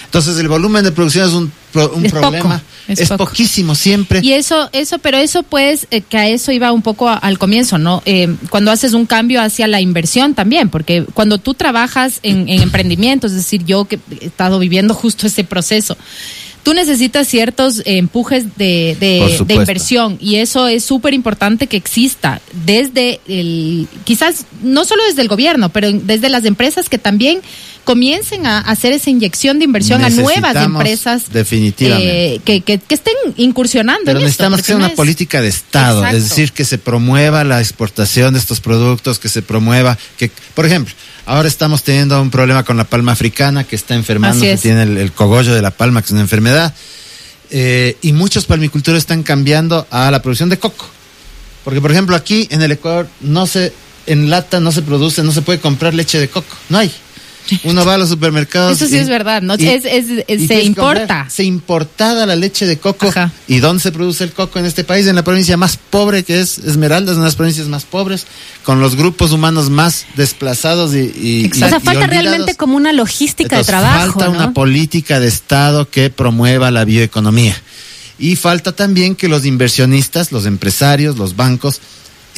Entonces 0.04 0.38
el 0.38 0.48
volumen 0.48 0.84
de 0.84 0.92
producción 0.92 1.26
es 1.26 1.34
un, 1.34 1.52
problema. 2.10 2.62
es, 2.86 3.08
poquísimo 3.10 3.74
siempre. 3.74 4.20
Y 4.22 4.32
eso, 4.32 4.68
eso, 4.72 4.98
pero 4.98 5.16
eso 5.16 5.42
pues, 5.42 5.86
eh, 5.90 6.02
que 6.02 6.18
a 6.18 6.28
eso 6.28 6.52
iba 6.52 6.70
un 6.72 6.82
poco 6.82 7.08
al 7.08 7.38
comienzo, 7.38 7.78
¿no? 7.78 8.02
Eh, 8.04 8.34
cuando 8.50 8.70
haces 8.70 8.92
un 8.92 9.06
cambio 9.06 9.40
hacia 9.40 9.66
la 9.68 9.80
inversión 9.80 10.34
también, 10.34 10.68
porque 10.68 11.04
cuando 11.14 11.38
tú 11.38 11.54
trabajas 11.54 12.20
en, 12.22 12.48
en 12.48 12.60
emprendimientos, 12.60 13.32
es 13.32 13.38
decir, 13.38 13.64
yo 13.64 13.86
que 13.86 13.98
he 14.20 14.26
estado 14.26 14.58
viviendo 14.58 14.92
justo 14.92 15.26
ese 15.26 15.44
proceso, 15.44 15.96
tú 16.62 16.74
necesitas 16.74 17.28
ciertos 17.28 17.82
empujes 17.84 18.56
de, 18.56 18.96
de, 18.98 19.54
inversión 19.54 20.18
y 20.20 20.36
eso 20.36 20.66
es 20.68 20.84
súper 20.84 21.14
importante 21.14 21.66
que 21.66 21.76
exista 21.76 22.40
desde 22.64 23.20
el, 23.28 23.88
quizás 24.04 24.46
no 24.62 24.84
solo 24.84 25.02
desde 25.04 25.22
el 25.22 25.28
gobierno, 25.28 25.70
pero 25.70 25.90
desde 25.92 26.28
las 26.28 26.44
empresas 26.44 26.88
que 26.88 26.98
también 26.98 27.40
comiencen 27.88 28.47
a 28.47 28.59
hacer 28.59 28.92
esa 28.92 29.09
inyección 29.09 29.59
de 29.59 29.64
inversión 29.64 30.04
a 30.04 30.11
nuevas 30.11 30.54
empresas 30.57 31.33
definitivamente. 31.33 32.35
Eh, 32.35 32.40
que, 32.45 32.61
que, 32.61 32.78
estén 32.90 33.14
incursionando. 33.38 34.02
Pero 34.04 34.21
necesitamos 34.21 34.61
que 34.61 34.66
sea 34.66 34.76
una 34.76 34.90
política 34.90 35.40
de 35.40 35.49
Estado, 35.49 36.07
es 36.07 36.28
decir, 36.28 36.52
que 36.52 36.66
se 36.66 36.76
promueva 36.76 37.45
la 37.45 37.61
exportación 37.61 38.35
de 38.35 38.40
estos 38.40 38.61
productos, 38.61 39.18
que 39.18 39.30
se 39.30 39.40
promueva, 39.40 39.97
que, 40.18 40.30
por 40.54 40.66
ejemplo, 40.66 40.92
Ahora 41.25 41.47
estamos 41.47 41.83
teniendo 41.83 42.23
un 42.23 42.30
problema 42.30 42.62
con 42.64 42.78
la 42.78 42.85
palma 42.85 43.12
africana 43.12 43.62
que 43.62 43.76
está 43.76 43.95
enfermando, 43.95 44.40
que 44.42 44.57
tiene 44.57 44.85
el, 44.85 45.12
cogollo 45.12 45.54
de 45.54 45.61
la 45.61 45.71
palma, 45.71 46.00
que 46.00 46.07
es 46.07 46.12
una 46.12 46.23
enfermedad. 46.23 46.75
Eh, 47.50 47.99
y 48.00 48.12
muchos 48.12 48.47
palmicultores 48.47 49.00
están 49.00 49.23
cambiando 49.23 49.87
a 49.90 50.11
la 50.11 50.23
producción 50.23 50.49
de 50.49 50.59
coco. 50.59 50.88
Porque, 51.64 51.83
por 51.83 51.92
ejemplo, 51.92 52.16
aquí 52.16 52.49
en 52.50 52.62
el 52.62 52.73
Ecuador 52.73 53.09
no 53.21 53.47
se 53.47 53.75
en 54.09 54.30
lata 54.30 54.59
no 54.59 54.73
se 54.73 54.83
produce, 54.83 55.23
no 55.23 55.33
se 55.33 55.42
puede 55.42 55.61
comprar 55.61 55.95
leche 55.95 56.18
de 56.18 56.28
coco. 56.28 56.57
No 56.70 56.79
hay. 56.79 56.90
Uno 57.64 57.84
va 57.84 57.94
a 57.94 57.98
los 57.98 58.08
supermercados. 58.08 58.72
Eso 58.72 58.87
sí 58.87 58.96
es 58.96 59.08
verdad, 59.08 59.42
¿no? 59.42 59.54
es, 59.54 59.82
se 60.46 60.62
importa. 60.62 61.26
Se 61.30 61.44
importada 61.44 62.26
la 62.26 62.37
leche 62.37 62.66
de 62.66 62.78
coco. 62.78 63.12
¿Y 63.46 63.58
dónde 63.58 63.82
se 63.82 63.92
produce 63.92 64.24
el 64.24 64.32
coco 64.32 64.58
en 64.58 64.66
este 64.66 64.84
país? 64.84 65.06
En 65.06 65.16
la 65.16 65.24
provincia 65.24 65.56
más 65.56 65.76
pobre 65.76 66.22
que 66.22 66.40
es 66.40 66.58
Esmeraldas, 66.58 67.14
una 67.14 67.24
de 67.24 67.28
las 67.28 67.37
provincias 67.37 67.66
más 67.68 67.84
pobres, 67.84 68.26
con 68.64 68.80
los 68.80 68.96
grupos 68.96 69.32
humanos 69.32 69.70
más 69.70 70.06
desplazados 70.16 70.94
y. 70.94 71.50
o 71.52 71.54
sea, 71.54 71.80
falta 71.80 72.06
realmente 72.06 72.54
como 72.54 72.76
una 72.76 72.92
logística 72.92 73.56
de 73.56 73.64
trabajo. 73.64 74.18
Falta 74.18 74.30
una 74.30 74.52
política 74.52 75.20
de 75.20 75.28
Estado 75.28 75.88
que 75.88 76.11
promueva 76.11 76.70
la 76.70 76.84
bioeconomía. 76.84 77.56
Y 78.18 78.34
falta 78.34 78.72
también 78.72 79.14
que 79.14 79.28
los 79.28 79.46
inversionistas, 79.46 80.32
los 80.32 80.44
empresarios, 80.44 81.16
los 81.16 81.37
bancos, 81.37 81.80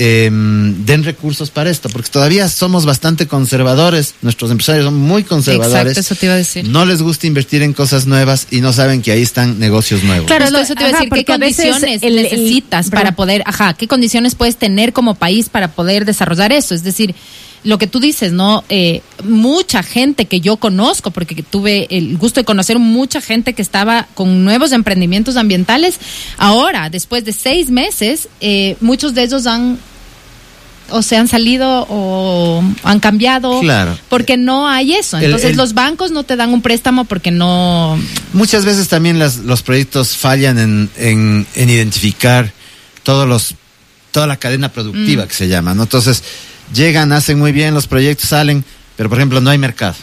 Em, 0.03 0.87
den 0.87 1.05
recursos 1.05 1.51
para 1.51 1.69
esto, 1.69 1.91
porque 1.91 2.09
todavía 2.09 2.49
somos 2.49 2.87
bastante 2.87 3.27
conservadores, 3.27 4.15
nuestros 4.23 4.51
empresarios 4.51 4.87
son 4.87 4.97
muy 4.97 5.25
conservadores. 5.25 5.91
Exacto, 5.93 6.01
eso 6.01 6.15
te 6.15 6.25
iba 6.25 6.37
a 6.37 6.39
decir. 6.39 6.67
No 6.67 6.87
les 6.87 7.03
gusta 7.03 7.27
invertir 7.27 7.61
en 7.61 7.75
cosas 7.75 8.07
nuevas 8.07 8.47
y 8.51 8.63
no 8.63 8.73
saben 8.73 9.03
que 9.03 9.13
ahí 9.13 9.21
están 9.21 9.59
negocios 9.59 10.03
nuevos. 10.03 10.27
Claro, 10.27 10.47
eso 10.47 10.75
te 10.75 10.85
iba 10.85 10.97
a 10.97 11.03
decir, 11.03 11.11
¿qué 11.11 11.25
condiciones 11.27 12.01
necesitas 12.01 12.89
para 12.89 13.15
poder, 13.15 13.43
ajá, 13.45 13.75
qué 13.75 13.87
condiciones 13.89 14.35
puedes 14.35 14.57
tener 14.57 14.95
como 14.95 15.17
país 15.17 15.51
para 15.51 15.73
poder 15.73 16.07
desarrollar 16.07 16.51
eso? 16.51 16.75
Es 16.75 16.83
decir, 16.83 17.15
lo 17.63 17.77
que 17.77 17.87
tú 17.87 18.01
dices, 18.01 18.33
¿no? 18.33 18.65
Eh, 18.71 19.03
mucha 19.23 19.83
gente 19.83 20.25
que 20.25 20.41
yo 20.41 20.57
conozco, 20.57 21.11
porque 21.11 21.43
tuve 21.43 21.89
el 21.91 22.17
gusto 22.17 22.41
de 22.41 22.45
conocer 22.47 22.79
mucha 22.79 23.21
gente 23.21 23.53
que 23.53 23.61
estaba 23.61 24.09
con 24.15 24.45
nuevos 24.45 24.73
emprendimientos 24.73 25.37
ambientales, 25.37 25.99
ahora, 26.39 26.89
después 26.89 27.27
de 27.27 27.35
seis 27.35 27.69
meses, 27.69 28.31
eh, 28.41 28.79
muchos 28.81 29.13
de 29.13 29.25
ellos 29.25 29.47
han 29.47 29.79
o 30.91 31.03
se 31.03 31.17
han 31.17 31.29
salido 31.29 31.87
o 31.89 32.63
han 32.83 33.01
cambiado. 33.01 33.61
Claro. 33.61 33.99
Porque 34.09 34.37
no 34.37 34.69
hay 34.69 34.95
eso. 34.95 35.19
Entonces 35.19 35.57
los 35.57 35.75
bancos 35.75 36.11
no 36.11 36.25
te 36.25 36.37
dan 36.37 36.53
un 36.53 36.63
préstamo 36.63 37.05
porque 37.05 37.31
no... 37.31 37.99
Muchas 38.33 38.65
veces 38.65 38.89
también 38.89 39.19
las, 39.19 39.39
los 39.39 39.63
proyectos 39.63 40.17
fallan 40.17 40.59
en, 40.59 40.91
en, 40.97 41.47
en, 41.55 41.71
identificar 41.71 42.53
todos 43.03 43.29
los, 43.29 43.55
toda 44.11 44.27
la 44.27 44.37
cadena 44.37 44.71
productiva 44.71 45.25
mm. 45.25 45.29
que 45.29 45.35
se 45.35 45.49
llama, 45.49 45.75
¿no? 45.75 45.85
Entonces 45.85 46.23
llegan, 46.75 47.13
hacen 47.13 47.39
muy 47.39 47.53
bien, 47.53 47.75
los 47.75 47.87
proyectos 47.87 48.29
salen, 48.29 48.65
pero 48.97 49.09
por 49.09 49.19
ejemplo 49.19 49.41
no 49.41 49.51
hay 49.51 49.59
mercado. 49.59 49.97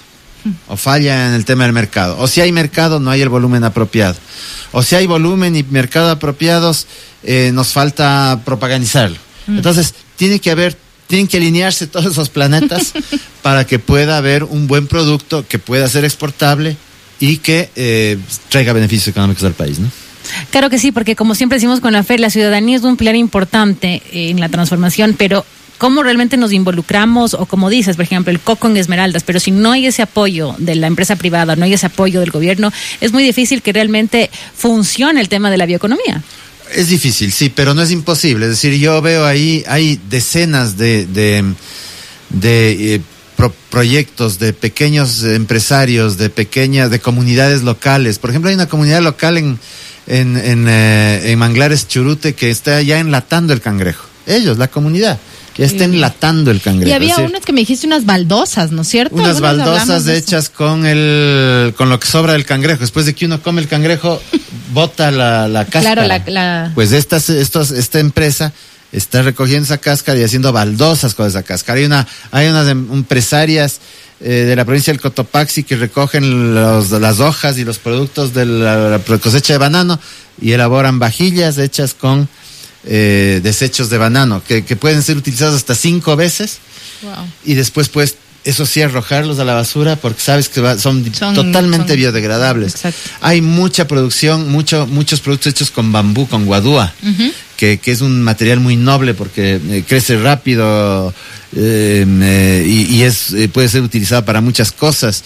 Mm. 0.44 0.52
O 0.68 0.78
falla 0.78 1.28
en 1.28 1.34
el 1.34 1.46
tema 1.46 1.64
del 1.64 1.74
mercado. 1.74 2.18
O 2.20 2.28
si 2.28 2.42
hay 2.42 2.52
mercado, 2.52 3.00
no 3.00 3.12
hay 3.12 3.22
el 3.22 3.30
volumen 3.30 3.64
apropiado. 3.64 4.16
O 4.72 4.84
si 4.84 4.96
hay 4.96 5.08
volumen 5.08 5.56
y 5.56 5.64
mercado 5.64 6.12
apropiados, 6.12 6.88
eh, 7.24 7.52
nos 7.54 7.70
falta 7.70 8.42
propagandizarlo. 8.46 9.18
Mm. 9.48 9.58
Entonces, 9.58 9.94
tiene 10.16 10.40
que 10.40 10.52
haber, 10.52 10.78
tienen 11.08 11.28
que 11.28 11.38
alinearse 11.38 11.88
todos 11.88 12.06
esos 12.06 12.30
planetas 12.30 12.94
para 13.42 13.66
que 13.66 13.80
pueda 13.80 14.18
haber 14.18 14.44
un 14.44 14.68
buen 14.68 14.88
producto 14.88 15.46
que 15.48 15.60
pueda 15.60 15.88
ser 15.88 16.06
exportable 16.06 16.78
y 17.20 17.38
que 17.38 17.70
eh, 17.76 18.18
traiga 18.50 18.74
beneficios 18.74 19.08
económicos 19.08 19.44
al 19.44 19.54
país, 19.54 19.80
¿no? 19.80 19.90
Claro 20.52 20.70
que 20.70 20.78
sí, 20.78 20.92
porque 20.92 21.16
como 21.16 21.36
siempre 21.36 21.56
decimos 21.56 21.80
con 21.80 21.94
la 21.94 22.04
FED, 22.04 22.20
la 22.20 22.30
ciudadanía 22.30 22.76
es 22.76 22.84
un 22.84 22.98
pilar 22.98 23.16
importante 23.16 24.04
en 24.12 24.40
la 24.40 24.50
transformación, 24.50 25.16
pero 25.18 25.46
cómo 25.78 26.04
realmente 26.04 26.38
nos 26.38 26.54
involucramos 26.54 27.34
o 27.34 27.46
como 27.46 27.70
dices, 27.70 27.96
por 27.96 28.04
ejemplo, 28.04 28.32
el 28.32 28.40
coco 28.40 28.68
en 28.68 28.78
Esmeraldas, 28.78 29.24
pero 29.24 29.40
si 29.40 29.52
no 29.52 29.72
hay 29.72 29.86
ese 29.86 30.02
apoyo 30.02 30.56
de 30.58 30.76
la 30.76 30.88
empresa 30.88 31.16
privada, 31.16 31.56
no 31.56 31.66
hay 31.66 31.74
ese 31.74 31.86
apoyo 31.86 32.20
del 32.20 32.32
gobierno, 32.32 32.72
es 33.00 33.14
muy 33.14 33.24
difícil 33.24 33.62
que 33.62 33.74
realmente 33.74 34.30
funcione 34.56 35.22
el 35.22 35.30
tema 35.30 35.52
de 35.52 35.58
la 35.58 35.66
bioeconomía. 35.66 36.24
Es 36.74 36.90
difícil, 36.90 37.32
sí, 37.32 37.50
pero 37.50 37.74
no 37.74 37.82
es 37.82 37.92
imposible. 37.92 38.46
Es 38.46 38.52
decir, 38.52 38.74
yo 38.74 39.02
veo 39.02 39.26
ahí, 39.26 39.64
hay 39.68 40.00
decenas 40.10 40.78
de, 40.78 41.06
de, 41.06 41.56
eh, 42.42 43.02
proyectos 43.70 44.40
de 44.40 44.54
pequeños 44.54 45.24
empresarios, 45.24 46.18
de 46.18 46.30
pequeñas, 46.30 46.90
de 46.90 47.00
comunidades 47.00 47.64
locales. 47.64 48.20
Por 48.20 48.30
ejemplo, 48.32 48.50
hay 48.50 48.56
una 48.56 48.68
comunidad 48.68 49.02
local 49.02 49.38
en, 49.38 49.60
en, 50.08 50.38
en, 50.38 50.68
eh, 50.68 51.32
en 51.32 51.40
Manglares 51.40 51.88
Churute 51.88 52.34
que 52.34 52.50
está 52.50 52.82
ya 52.82 53.00
enlatando 53.00 53.54
el 53.54 53.62
cangrejo. 53.62 54.06
Ellos, 54.26 54.58
la 54.58 54.68
comunidad 54.68 55.20
ya 55.58 55.66
está 55.66 55.86
enlatando 55.86 56.52
el 56.52 56.62
cangrejo. 56.62 56.90
Y 56.90 56.94
había 56.94 57.18
unas 57.18 57.44
que 57.44 57.52
me 57.52 57.62
dijiste 57.62 57.88
unas 57.88 58.06
baldosas, 58.06 58.72
¿no 58.72 58.84
es 58.84 58.88
cierto? 58.88 59.16
Unas 59.16 59.42
baldosas 59.42 60.08
hechas 60.08 60.50
con 60.50 60.86
el 60.86 61.74
con 61.78 61.90
lo 61.90 62.00
que 62.00 62.08
sobra 62.08 62.34
del 62.34 62.46
cangrejo. 62.46 62.82
Después 62.82 63.06
de 63.06 63.16
que 63.16 63.26
uno 63.26 63.42
come 63.42 63.62
el 63.62 63.68
cangrejo, 63.68 64.22
bota 64.74 65.12
la, 65.12 65.48
la 65.48 65.66
cáscara. 65.66 66.06
Claro, 66.06 66.32
la, 66.32 66.72
Pues 66.76 66.92
estas, 66.92 67.30
estos, 67.30 67.72
esta 67.72 68.00
empresa 68.00 68.54
está 68.92 69.22
recogiendo 69.22 69.66
esa 69.66 69.80
cáscara 69.80 70.20
y 70.20 70.24
haciendo 70.24 70.52
baldosas 70.54 71.14
con 71.14 71.28
esa 71.28 71.44
cáscara. 71.44 71.80
Hay 71.80 71.86
una, 71.86 72.08
hay 72.32 72.48
unas 72.48 72.68
em, 72.68 72.92
empresarias 72.92 73.80
eh, 74.20 74.46
de 74.48 74.56
la 74.56 74.66
provincia 74.66 74.94
del 74.94 75.02
Cotopaxi 75.02 75.64
que 75.64 75.76
recogen 75.76 76.56
los, 76.56 76.92
las 76.92 77.20
hojas 77.20 77.58
y 77.58 77.66
los 77.66 77.80
productos 77.80 78.34
de 78.34 78.46
la 78.46 79.00
cosecha 79.22 79.54
de 79.54 79.60
banano 79.60 80.00
y 80.42 80.52
elaboran 80.52 81.00
vajillas 81.00 81.58
hechas 81.58 81.94
con 81.94 82.30
eh, 82.88 83.40
desechos 83.44 83.90
de 83.90 83.98
banano, 83.98 84.42
que, 84.48 84.62
pueden 84.76 85.04
ser 85.04 85.18
utilizados 85.18 85.56
hasta 85.56 85.76
cinco 85.76 86.16
veces. 86.16 86.58
Y 87.46 87.54
después 87.54 87.90
puedes 87.90 88.16
eso 88.44 88.66
sí, 88.66 88.82
arrojarlos 88.82 89.40
a 89.40 89.44
la 89.44 89.54
basura 89.54 89.98
porque 89.98 90.22
sabes 90.22 90.48
que 90.48 90.62
va- 90.62 90.78
son, 90.78 91.04
Son- 91.14 91.36
totalmente 91.36 91.90
son- 91.90 91.98
biodegradables. 91.98 92.76
Exacto. 92.76 93.00
Hay 93.20 93.42
mucha 93.42 93.88
producción, 93.90 94.50
mucho, 94.50 94.88
muchos 94.88 95.20
productos 95.20 95.52
hechos 95.52 95.70
con 95.70 95.92
bambú, 95.92 96.28
con 96.30 96.46
guadúa, 96.46 96.94
que, 97.58 97.78
que 97.80 97.92
es 97.92 98.00
un 98.00 98.22
material 98.24 98.62
muy 98.62 98.78
noble 98.78 99.14
porque 99.16 99.60
eh, 99.70 99.84
crece 99.86 100.18
rápido 100.18 101.14
eh, 101.58 102.06
eh, 102.08 102.64
y, 102.66 102.96
y 102.96 103.04
es, 103.04 103.34
eh, 103.34 103.50
puede 103.50 103.68
ser 103.68 103.82
utilizado 103.82 104.24
para 104.24 104.40
muchas 104.40 104.72
cosas. 104.72 105.24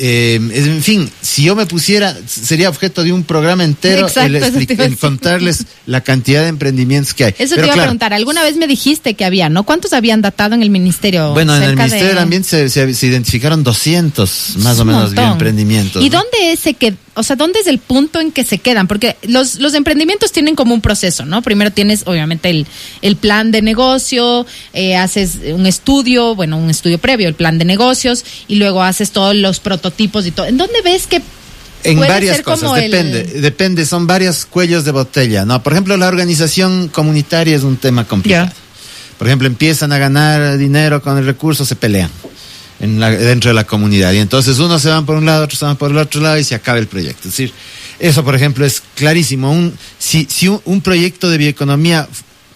Eh, 0.00 0.34
en 0.36 0.82
fin, 0.82 1.10
si 1.20 1.42
yo 1.42 1.56
me 1.56 1.66
pusiera, 1.66 2.16
sería 2.26 2.68
objeto 2.68 3.02
de 3.02 3.12
un 3.12 3.24
programa 3.24 3.64
entero 3.64 4.06
Exacto, 4.06 4.36
el, 4.36 4.80
a 4.92 4.96
contarles 4.96 5.64
la 5.86 6.02
cantidad 6.02 6.42
de 6.42 6.48
emprendimientos 6.48 7.14
que 7.14 7.24
hay. 7.24 7.34
Eso 7.38 7.56
Pero 7.56 7.62
te 7.62 7.66
iba 7.66 7.72
a 7.72 7.74
claro, 7.74 7.82
preguntar. 7.88 8.12
Alguna 8.14 8.42
vez 8.42 8.56
me 8.56 8.66
dijiste 8.68 9.14
que 9.14 9.24
había, 9.24 9.48
¿no? 9.48 9.64
¿Cuántos 9.64 9.92
habían 9.92 10.22
datado 10.22 10.54
en 10.54 10.62
el 10.62 10.70
ministerio? 10.70 11.32
Bueno, 11.32 11.56
en 11.56 11.62
el 11.64 11.76
Ministerio 11.76 12.04
de- 12.04 12.10
del 12.10 12.18
Ambiente 12.18 12.48
se, 12.48 12.68
se- 12.68 12.94
se 12.94 13.06
identificaron 13.06 13.64
200 13.64 14.54
más 14.58 14.78
o 14.78 14.84
menos 14.84 15.06
montón. 15.06 15.24
bioemprendimientos. 15.24 16.04
¿Y 16.04 16.10
¿no? 16.10 16.18
dónde 16.18 16.52
es 16.52 16.60
que, 16.78 16.94
o 17.14 17.22
sea, 17.22 17.34
dónde 17.36 17.58
es 17.60 17.66
el 17.66 17.78
punto 17.78 18.20
en 18.20 18.30
que 18.30 18.44
se 18.44 18.58
quedan? 18.58 18.86
Porque 18.86 19.16
los, 19.26 19.56
los 19.56 19.74
emprendimientos 19.74 20.30
tienen 20.32 20.54
como 20.54 20.74
un 20.74 20.80
proceso, 20.80 21.24
¿no? 21.24 21.42
Primero 21.42 21.72
tienes, 21.72 22.02
obviamente, 22.06 22.50
el, 22.50 22.66
el 23.02 23.16
plan 23.16 23.50
de 23.50 23.62
negocio, 23.62 24.46
eh, 24.72 24.96
haces 24.96 25.38
un 25.52 25.66
estudio, 25.66 26.34
bueno, 26.36 26.56
un 26.58 26.70
estudio 26.70 26.98
previo, 26.98 27.26
el 27.28 27.34
plan 27.34 27.58
de 27.58 27.64
negocios, 27.64 28.24
y 28.46 28.56
luego 28.56 28.82
haces 28.82 29.10
todos 29.10 29.34
los 29.34 29.58
prototipos 29.88 30.26
y 30.26 30.30
todo. 30.30 30.46
¿En 30.46 30.56
dónde 30.56 30.80
ves 30.82 31.06
que 31.06 31.22
En 31.84 31.96
puede 31.96 32.08
varias 32.10 32.36
ser 32.36 32.44
cosas, 32.44 32.60
como 32.62 32.76
el- 32.76 32.90
depende, 32.90 33.24
depende, 33.40 33.86
son 33.86 34.06
varios 34.06 34.46
cuellos 34.46 34.84
de 34.84 34.90
botella, 34.92 35.44
¿no? 35.44 35.62
Por 35.62 35.72
ejemplo, 35.72 35.96
la 35.96 36.08
organización 36.08 36.88
comunitaria 36.88 37.56
es 37.56 37.62
un 37.62 37.76
tema 37.76 38.04
complicado. 38.06 38.50
Por 39.18 39.26
ejemplo, 39.26 39.48
empiezan 39.48 39.92
a 39.92 39.98
ganar 39.98 40.56
dinero 40.58 41.02
con 41.02 41.18
el 41.18 41.26
recurso, 41.26 41.64
se 41.64 41.74
pelean 41.76 42.10
en 42.80 43.00
la- 43.00 43.10
dentro 43.10 43.50
de 43.50 43.54
la 43.54 43.64
comunidad. 43.64 44.12
Y 44.12 44.18
entonces 44.18 44.58
unos 44.58 44.82
se 44.82 44.88
van 44.88 45.04
por 45.06 45.16
un 45.16 45.24
lado, 45.26 45.44
otros 45.44 45.58
se 45.58 45.64
van 45.64 45.76
por 45.76 45.90
el 45.90 45.96
otro 45.98 46.20
lado 46.20 46.38
y 46.38 46.44
se 46.44 46.54
acaba 46.54 46.78
el 46.78 46.86
proyecto. 46.86 47.28
Es 47.28 47.34
decir, 47.34 47.52
eso, 47.98 48.22
por 48.24 48.34
ejemplo, 48.36 48.64
es 48.64 48.80
clarísimo. 48.94 49.50
Un, 49.50 49.72
si 49.98 50.26
si 50.30 50.46
un, 50.48 50.60
un 50.64 50.80
proyecto 50.80 51.28
de 51.30 51.38
bioeconomía 51.38 52.08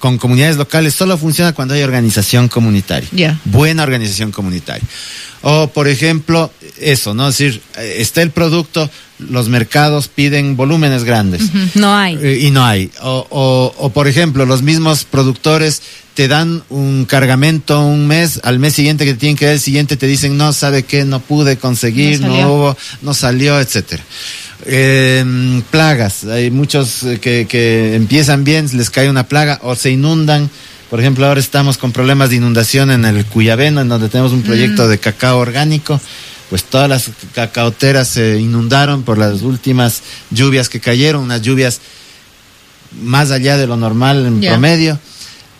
con 0.02 0.18
comunidades 0.18 0.56
locales 0.56 0.96
solo 0.96 1.16
funciona 1.16 1.52
cuando 1.52 1.74
hay 1.74 1.82
organización 1.84 2.48
comunitaria. 2.48 3.08
Ya. 3.12 3.38
Buena 3.44 3.84
organización 3.84 4.32
comunitaria. 4.32 4.82
O, 5.42 5.68
por 5.68 5.86
ejemplo, 5.86 6.50
eso, 6.80 7.14
¿no? 7.14 7.28
Es 7.28 7.38
decir, 7.38 7.62
eh, 7.78 7.98
está 7.98 8.20
el 8.20 8.32
producto, 8.32 8.90
los 9.20 9.48
mercados 9.48 10.08
piden 10.08 10.56
volúmenes 10.56 11.04
grandes. 11.04 11.42
No 11.76 11.94
hay. 11.94 12.18
Eh, 12.20 12.38
y 12.40 12.50
no 12.50 12.64
hay. 12.64 12.90
O, 13.00 13.28
o, 13.30 13.74
o, 13.78 13.90
por 13.90 14.08
ejemplo, 14.08 14.44
los 14.44 14.62
mismos 14.62 15.04
productores 15.04 15.82
te 16.14 16.26
dan 16.26 16.64
un 16.68 17.04
cargamento 17.04 17.80
un 17.80 18.08
mes, 18.08 18.40
al 18.42 18.58
mes 18.58 18.74
siguiente 18.74 19.04
que 19.04 19.12
te 19.12 19.20
tienen 19.20 19.36
que 19.36 19.44
dar 19.44 19.54
el 19.54 19.60
siguiente 19.60 19.96
te 19.96 20.08
dicen, 20.08 20.36
no, 20.36 20.52
¿sabe 20.52 20.82
qué? 20.82 21.04
No 21.04 21.20
pude 21.20 21.58
conseguir, 21.58 22.20
No 22.20 22.26
no, 22.26 22.52
hubo, 22.52 22.76
no 23.02 23.14
salió, 23.14 23.60
etcétera. 23.60 24.02
Eh, 24.64 25.62
plagas, 25.70 26.24
hay 26.24 26.50
muchos 26.50 27.02
eh, 27.02 27.18
que, 27.18 27.46
que 27.48 27.96
empiezan 27.96 28.44
bien, 28.44 28.68
les 28.74 28.90
cae 28.90 29.10
una 29.10 29.26
plaga 29.26 29.58
o 29.62 29.74
se 29.74 29.90
inundan. 29.90 30.50
Por 30.90 31.00
ejemplo, 31.00 31.26
ahora 31.26 31.40
estamos 31.40 31.78
con 31.78 31.90
problemas 31.90 32.30
de 32.30 32.36
inundación 32.36 32.90
en 32.90 33.04
el 33.04 33.24
Cuyabeno, 33.24 33.80
en 33.80 33.88
donde 33.88 34.08
tenemos 34.08 34.32
un 34.32 34.42
proyecto 34.42 34.88
de 34.88 34.98
cacao 34.98 35.38
orgánico. 35.38 35.98
Pues 36.50 36.64
todas 36.64 36.86
las 36.86 37.10
cacaoteras 37.34 38.08
se 38.08 38.38
inundaron 38.38 39.02
por 39.02 39.16
las 39.16 39.40
últimas 39.40 40.02
lluvias 40.30 40.68
que 40.68 40.80
cayeron, 40.80 41.22
unas 41.22 41.40
lluvias 41.40 41.80
más 43.00 43.30
allá 43.30 43.56
de 43.56 43.66
lo 43.66 43.78
normal 43.78 44.26
en 44.26 44.40
promedio. 44.40 44.98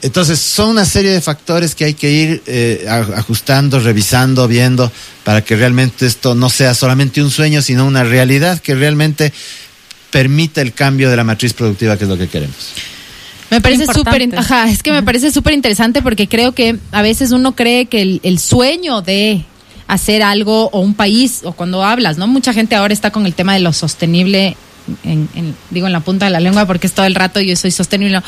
Entonces, 0.03 0.41
son 0.41 0.71
una 0.71 0.85
serie 0.85 1.13
de 1.13 1.21
factores 1.21 1.75
que 1.77 1.85
hay 1.85 1.95
que 1.95 2.11
ir 2.11 2.43
eh, 2.47 2.87
ajustando, 3.17 3.79
revisando, 3.79 4.49
viendo, 4.49 4.91
para 5.25 5.43
que 5.45 5.55
realmente 5.55 6.07
esto 6.07 6.35
no 6.35 6.51
sea 6.51 6.75
solamente 6.75 7.23
un 7.23 7.31
sueño, 7.31 7.63
sino 7.63 7.87
una 7.87 8.03
realidad 8.03 8.59
que 8.61 8.75
realmente 8.75 9.33
permita 10.11 10.61
el 10.61 10.73
cambio 10.75 11.09
de 11.09 11.17
la 11.17 11.25
matriz 11.25 11.53
productiva, 11.55 11.97
que 11.97 12.05
es 12.05 12.11
lo 12.11 12.19
que 12.19 12.29
queremos. 12.29 12.57
Me 13.51 13.61
parece 13.61 13.85
súper, 13.99 14.13
ajá, 14.39 14.69
es 14.71 14.83
que 14.83 14.93
me 14.93 15.03
parece 15.03 15.31
súper 15.31 15.53
interesante 15.55 16.03
porque 16.03 16.27
creo 16.27 16.53
que 16.53 16.79
a 16.91 17.03
veces 17.03 17.31
uno 17.33 17.55
cree 17.55 17.87
que 17.87 18.03
el, 18.03 18.21
el 18.23 18.39
sueño 18.39 19.03
de 19.03 19.45
hacer 19.89 20.23
algo 20.23 20.69
o 20.73 20.81
un 20.81 20.95
país 20.95 21.41
o 21.45 21.53
cuando 21.53 21.85
hablas, 21.85 22.17
¿no? 22.19 22.27
Mucha 22.27 22.53
gente 22.55 22.75
ahora 22.75 22.95
está 22.95 23.11
con 23.11 23.27
el 23.27 23.35
tema 23.35 23.53
de 23.55 23.61
lo 23.61 23.73
sostenible, 23.75 24.57
en, 25.05 25.29
en- 25.35 25.55
digo 25.71 25.87
en 25.87 25.93
la 25.93 26.01
punta 26.01 26.25
de 26.27 26.31
la 26.33 26.41
lengua 26.41 26.67
porque 26.67 26.87
es 26.87 26.93
todo 26.95 27.05
el 27.07 27.15
rato 27.15 27.41
yo 27.41 27.55
soy 27.57 27.71
sostenible. 27.71 28.21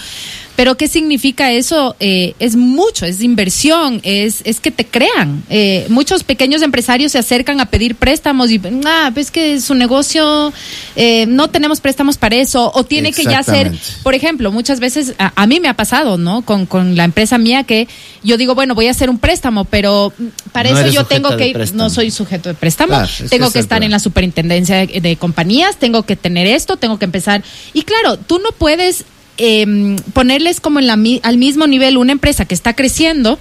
Pero 0.57 0.77
¿qué 0.77 0.87
significa 0.87 1.51
eso? 1.51 1.97
Eh, 1.99 2.35
es 2.39 2.55
mucho, 2.55 3.07
es 3.07 3.21
inversión, 3.23 4.01
es, 4.05 4.41
es 4.45 4.61
que 4.61 4.71
te 4.71 4.87
crean. 4.87 5.43
Eh, 5.51 5.87
muchos 5.89 6.23
pequeños 6.23 6.63
empresarios 6.63 7.13
se 7.13 7.19
acercan 7.19 7.61
a 7.61 7.67
pedir 7.67 7.97
préstamos 7.97 8.51
y, 8.51 8.61
ah, 8.85 9.11
pues 9.13 9.33
que 9.33 9.61
su 9.61 9.75
negocio, 9.75 10.53
eh, 10.95 11.27
no 11.27 11.49
tenemos 11.49 11.81
préstamos 11.81 12.19
para 12.19 12.37
eso, 12.37 12.71
o 12.75 12.85
tiene 12.85 13.13
que 13.13 13.25
ya 13.25 13.43
ser, 13.43 13.73
por 14.05 14.15
ejemplo, 14.15 14.53
muchas 14.53 14.79
veces 14.79 15.15
a, 15.19 15.33
a 15.35 15.47
mí 15.47 15.59
me 15.59 15.69
ha 15.69 15.75
pasado, 15.75 16.19
¿no? 16.19 16.43
Con, 16.43 16.67
con 16.67 16.97
la 16.97 17.05
empresa 17.05 17.37
mía 17.37 17.65
que 17.65 17.89
yo 18.23 18.37
digo, 18.37 18.55
bueno, 18.55 18.77
voy 18.77 18.87
a 18.87 18.93
hacer 18.93 19.11
un 19.11 19.19
préstamo, 19.19 19.65
pero 19.65 20.13
mm, 20.17 20.27
para 20.53 20.71
No 20.71 20.79
eso 20.79 20.89
yo 20.89 21.05
tengo 21.05 21.37
que 21.37 21.49
ir, 21.49 21.75
no 21.75 21.91
soy 21.91 22.13
sujeto 22.13 22.49
de 22.49 22.55
préstamo, 22.55 22.91
Claro, 22.91 23.05
es 23.07 23.23
que 23.23 23.29
tengo 23.29 23.51
que 23.51 23.59
estar 23.59 23.83
en 23.83 23.91
la 23.91 23.99
superintendencia 23.99 24.87
de, 24.87 25.01
de 25.01 25.17
compañías, 25.17 25.79
tengo 25.79 26.05
que 26.05 26.15
tener 26.15 26.47
esto, 26.47 26.77
tengo 26.77 26.99
que 26.99 27.07
empezar. 27.07 27.43
Y 27.73 27.83
claro, 27.83 28.19
tú 28.19 28.39
no 28.39 28.53
puedes 28.53 29.05
eh, 29.39 29.97
ponerles 30.13 30.61
como 30.61 30.79
en 30.79 30.87
la, 30.87 30.99
al 31.23 31.39
mismo 31.39 31.67
nivel 31.67 31.97
una 31.97 32.13
empresa 32.13 32.45
que 32.45 32.55
está 32.55 32.75
creciendo, 32.75 33.39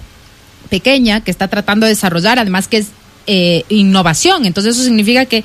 pequeña, 0.70 1.20
que 1.22 1.30
está 1.30 1.48
tratando 1.48 1.86
de 1.86 1.90
desarrollar, 1.90 2.38
además 2.38 2.68
que 2.68 2.78
es 2.78 2.86
eh, 3.26 3.64
innovación. 3.68 4.44
Entonces 4.46 4.74
eso 4.76 4.84
significa 4.84 5.24
que 5.26 5.44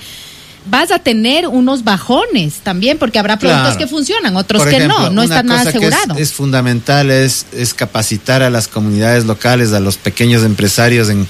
vas 0.66 0.92
a 0.92 1.00
tener 1.00 1.48
unos 1.48 1.84
bajones 1.84 2.56
también, 2.64 2.98
porque 2.98 3.18
habrá 3.20 3.38
productos 3.40 3.64
Claro. 3.76 3.80
que 3.80 3.88
funcionan, 3.88 4.36
otros 4.36 4.66
que 4.66 4.88
no, 4.88 5.10
no 5.10 5.24
está 5.24 5.42
nada 5.42 5.64
cosa 5.66 5.72
que 5.80 5.86
es- 5.88 5.94
asegurado. 5.94 6.20
Es, 6.20 6.34
fundamental, 6.34 7.10
es, 7.10 7.46
es 7.54 7.74
capacitar 7.74 8.44
a 8.44 8.50
las 8.50 8.68
comunidades 8.68 9.26
locales, 9.26 9.72
a 9.74 9.80
los 9.80 9.98
pequeños 9.98 10.44
empresarios 10.44 11.10
en, 11.10 11.28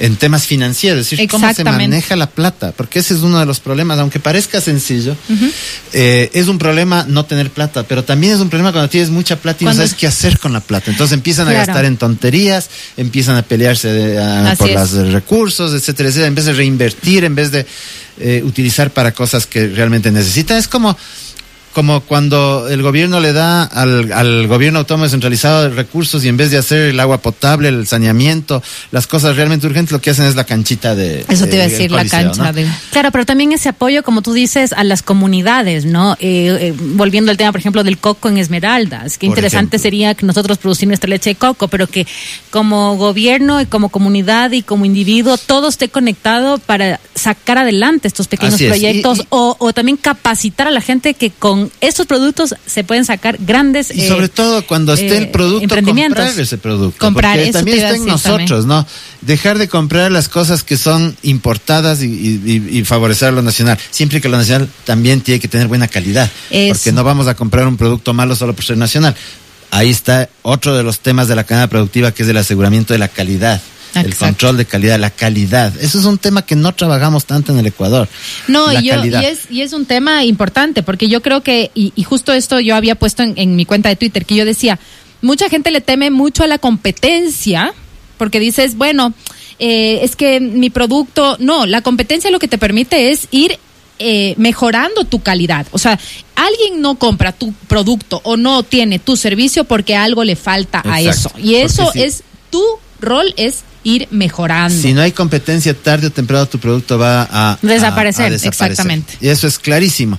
en 0.00 0.16
temas 0.16 0.46
financieros, 0.46 0.98
es 1.00 1.04
decir, 1.10 1.20
cómo 1.28 1.46
se 1.56 1.62
maneja 1.90 2.16
la 2.16 2.28
plata, 2.28 2.72
porque 2.76 2.98
ese 2.98 3.14
es 3.14 3.20
uno 3.20 3.38
de 3.38 3.46
los 3.46 3.60
problemas, 3.60 3.98
aunque 3.98 4.18
parezca 4.18 4.60
sencillo, 4.60 5.14
eh, 5.92 6.30
es 6.32 6.48
un 6.48 6.58
problema 6.58 7.04
no 7.06 7.24
tener 7.26 7.50
plata, 7.50 7.82
pero 7.84 8.02
también 8.02 8.32
es 8.32 8.40
un 8.40 8.48
problema 8.48 8.72
cuando 8.72 8.88
tienes 8.88 9.10
mucha 9.10 9.36
plata 9.36 9.58
y 9.60 9.64
no 9.66 9.70
sabes 9.76 9.94
qué 9.94 10.06
hacer 10.06 10.38
con 10.38 10.52
la 10.52 10.60
plata. 10.60 10.90
Entonces 10.90 11.14
empiezan 11.14 11.46
a 11.48 11.50
gastar 11.66 11.84
en 11.84 11.96
tonterías, 11.98 12.70
empiezan 12.96 13.36
a 13.36 13.42
pelearse 13.42 13.88
de- 13.88 14.18
a- 14.18 14.50
Así 14.50 14.56
por 14.58 14.68
los 15.04 15.12
recursos, 15.12 15.72
etcétera, 15.74 16.08
etcétera, 16.08 16.28
en 16.28 16.34
vez 16.34 16.44
de 16.46 16.52
reinvertir, 16.54 17.24
en 17.24 17.34
vez 17.34 17.50
de 17.50 17.66
eh, 18.22 18.42
utilizar 18.44 18.90
para 18.90 19.12
cosas 19.12 19.46
que 19.46 19.68
realmente 19.68 20.10
necesitan. 20.10 20.58
Es 20.58 20.68
como 20.68 20.96
como 21.80 22.00
cuando 22.02 22.68
el 22.68 22.82
gobierno 22.82 23.20
le 23.20 23.32
da 23.32 23.62
al, 23.64 24.12
al 24.12 24.46
gobierno 24.48 24.80
autónomo 24.80 25.04
descentralizado 25.04 25.70
recursos 25.70 26.22
y 26.24 26.28
en 26.28 26.36
vez 26.36 26.50
de 26.50 26.58
hacer 26.58 26.90
el 26.90 27.00
agua 27.00 27.22
potable, 27.22 27.68
el 27.70 27.86
saneamiento, 27.86 28.62
las 28.90 29.06
cosas 29.06 29.34
realmente 29.36 29.66
urgentes, 29.66 29.90
lo 29.90 29.98
que 30.02 30.10
hacen 30.10 30.26
es 30.26 30.34
la 30.36 30.44
canchita 30.44 30.94
de... 30.94 31.24
Eso 31.26 31.46
te 31.46 31.56
iba 31.56 31.64
a 31.64 31.68
de- 31.68 31.72
decir, 31.72 31.90
la 31.90 32.04
cancha 32.04 32.42
¿no? 32.44 32.52
de... 32.52 32.66
Claro, 32.92 33.10
pero 33.12 33.24
también 33.24 33.52
ese 33.52 33.70
apoyo, 33.70 34.02
como 34.02 34.20
tú 34.20 34.34
dices, 34.34 34.74
a 34.74 34.84
las 34.84 35.00
comunidades, 35.02 35.86
¿no? 35.86 36.18
Eh, 36.20 36.58
eh, 36.60 36.74
volviendo 36.78 37.30
al 37.30 37.38
tema, 37.38 37.50
por 37.50 37.60
ejemplo, 37.60 37.82
del 37.82 37.96
coco 37.96 38.28
en 38.28 38.36
Esmeraldas. 38.36 39.16
Qué 39.16 39.26
Por 39.26 39.36
interesante 39.38 39.76
ejemplo. 39.76 39.82
sería 39.82 40.14
que 40.14 40.26
nosotros 40.26 40.58
producir 40.58 40.86
nuestra 40.86 41.08
leche 41.08 41.30
de 41.30 41.36
coco, 41.36 41.68
pero 41.68 41.86
que 41.86 42.06
como 42.50 42.96
gobierno 42.98 43.58
y 43.62 43.64
como 43.64 43.88
comunidad 43.88 44.52
y 44.52 44.60
como 44.62 44.84
individuo, 44.84 45.38
todo 45.38 45.68
esté 45.68 45.88
conectado 45.88 46.58
para 46.58 47.00
sacar 47.14 47.56
adelante 47.56 48.06
estos 48.06 48.28
pequeños 48.28 48.56
Así 48.56 48.64
es. 48.66 48.70
proyectos 48.70 49.18
Y- 49.18 49.22
y- 49.22 49.26
o, 49.30 49.56
o 49.58 49.72
también 49.72 49.96
capacitar 49.96 50.68
a 50.68 50.70
la 50.70 50.82
gente 50.82 51.14
que 51.14 51.30
con 51.30 51.69
estos 51.80 52.06
productos 52.06 52.54
se 52.66 52.84
pueden 52.84 53.04
sacar 53.04 53.36
grandes 53.40 53.94
Y 53.94 54.02
eh, 54.02 54.08
sobre 54.08 54.28
todo 54.28 54.66
cuando 54.66 54.92
esté 54.94 55.16
el 55.16 55.24
eh, 55.24 55.26
producto, 55.26 55.68
comprar 55.68 56.38
ese 56.38 56.58
producto. 56.58 56.98
Comprar, 56.98 57.36
porque 57.36 57.48
eso 57.50 57.58
también 57.58 57.78
está 57.78 57.94
en 57.96 58.04
nosotros, 58.06 58.66
¿no? 58.66 58.86
Dejar 59.20 59.58
de 59.58 59.68
comprar 59.68 60.10
las 60.12 60.28
cosas 60.28 60.62
que 60.62 60.76
son 60.76 61.16
importadas 61.22 62.02
y, 62.02 62.06
y- 62.06 62.42
y- 62.72 62.78
y 62.78 62.84
favorecer 62.84 63.32
lo 63.32 63.42
nacional. 63.42 63.78
Siempre 63.90 64.20
que 64.20 64.28
lo 64.28 64.36
nacional 64.36 64.68
también 64.84 65.20
tiene 65.20 65.40
que 65.40 65.48
tener 65.48 65.68
buena 65.68 65.88
calidad. 65.88 66.30
Eso. 66.50 66.74
Porque 66.74 66.92
no 66.92 67.04
vamos 67.04 67.26
a 67.26 67.34
comprar 67.34 67.66
un 67.66 67.76
producto 67.76 68.12
malo 68.14 68.34
solo 68.36 68.54
por 68.54 68.64
ser 68.64 68.76
nacional. 68.78 69.14
Ahí 69.70 69.90
está 69.90 70.28
otro 70.42 70.76
de 70.76 70.82
los 70.82 70.98
temas 71.00 71.28
de 71.28 71.36
la 71.36 71.44
cadena 71.44 71.68
productiva 71.68 72.12
que 72.12 72.24
es 72.24 72.28
el 72.28 72.36
aseguramiento 72.36 72.92
de 72.92 72.98
la 72.98 73.08
calidad. 73.08 73.60
El 73.94 74.14
control 74.14 74.56
de 74.56 74.64
calidad, 74.64 74.98
la 74.98 75.10
calidad. 75.10 75.72
Eso 75.80 75.98
es 75.98 76.04
un 76.04 76.18
tema 76.18 76.42
que 76.42 76.56
no 76.56 76.74
trabajamos 76.74 77.24
tanto 77.24 77.52
en 77.52 77.58
el 77.58 77.66
Ecuador. 77.66 78.08
No, 78.48 78.72
y, 78.72 78.86
yo, 78.86 79.04
y, 79.04 79.14
es, 79.14 79.50
y 79.50 79.62
es 79.62 79.72
un 79.72 79.86
tema 79.86 80.24
importante, 80.24 80.82
porque 80.82 81.08
yo 81.08 81.22
creo 81.22 81.42
que, 81.42 81.70
y, 81.74 81.92
y 81.96 82.02
justo 82.02 82.32
esto 82.32 82.60
yo 82.60 82.76
había 82.76 82.94
puesto 82.94 83.22
en, 83.22 83.34
en 83.36 83.56
mi 83.56 83.64
cuenta 83.64 83.88
de 83.88 83.96
Twitter, 83.96 84.24
que 84.24 84.36
yo 84.36 84.44
decía, 84.44 84.78
mucha 85.22 85.48
gente 85.48 85.70
le 85.70 85.80
teme 85.80 86.10
mucho 86.10 86.44
a 86.44 86.46
la 86.46 86.58
competencia, 86.58 87.74
porque 88.18 88.40
dices, 88.40 88.76
bueno, 88.76 89.14
eh, 89.58 90.00
es 90.02 90.16
que 90.16 90.40
mi 90.40 90.70
producto, 90.70 91.36
no, 91.38 91.66
la 91.66 91.82
competencia 91.82 92.30
lo 92.30 92.38
que 92.38 92.48
te 92.48 92.58
permite 92.58 93.10
es 93.10 93.28
ir 93.30 93.58
eh, 93.98 94.34
mejorando 94.38 95.04
tu 95.04 95.20
calidad. 95.20 95.66
O 95.72 95.78
sea, 95.78 95.98
alguien 96.34 96.80
no 96.80 96.98
compra 96.98 97.32
tu 97.32 97.52
producto 97.68 98.20
o 98.24 98.38
no 98.38 98.62
tiene 98.62 98.98
tu 98.98 99.16
servicio 99.16 99.64
porque 99.64 99.96
algo 99.96 100.24
le 100.24 100.36
falta 100.36 100.82
a 100.84 101.02
eso. 101.02 101.30
Y 101.36 101.56
eso 101.56 101.90
sí. 101.92 102.02
es 102.02 102.22
tu 102.48 102.64
rol 103.00 103.34
es 103.36 103.64
ir 103.84 104.08
mejorando. 104.10 104.80
Si 104.80 104.92
no 104.92 105.00
hay 105.02 105.12
competencia, 105.12 105.74
tarde 105.74 106.08
o 106.08 106.10
temprano 106.10 106.46
tu 106.46 106.58
producto 106.58 106.98
va 106.98 107.28
a, 107.30 107.58
Desaparecer, 107.62 108.26
a 108.26 108.30
desaparecer. 108.30 108.70
exactamente. 108.72 109.16
Y 109.20 109.28
eso 109.28 109.46
es 109.46 109.58
clarísimo. 109.58 110.18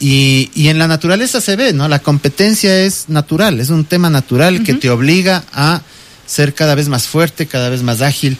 Y, 0.00 0.50
y 0.54 0.68
en 0.68 0.78
la 0.78 0.86
naturaleza 0.86 1.40
se 1.40 1.56
ve, 1.56 1.72
¿no? 1.72 1.88
La 1.88 1.98
competencia 1.98 2.80
es 2.82 3.06
natural, 3.08 3.58
es 3.60 3.70
un 3.70 3.84
tema 3.84 4.08
natural 4.10 4.62
que 4.62 4.74
te 4.74 4.90
obliga 4.90 5.42
a 5.52 5.80
ser 6.26 6.54
cada 6.54 6.74
vez 6.74 6.88
más 6.88 7.06
fuerte, 7.08 7.46
cada 7.46 7.68
vez 7.70 7.82
más 7.82 8.00
ágil, 8.02 8.36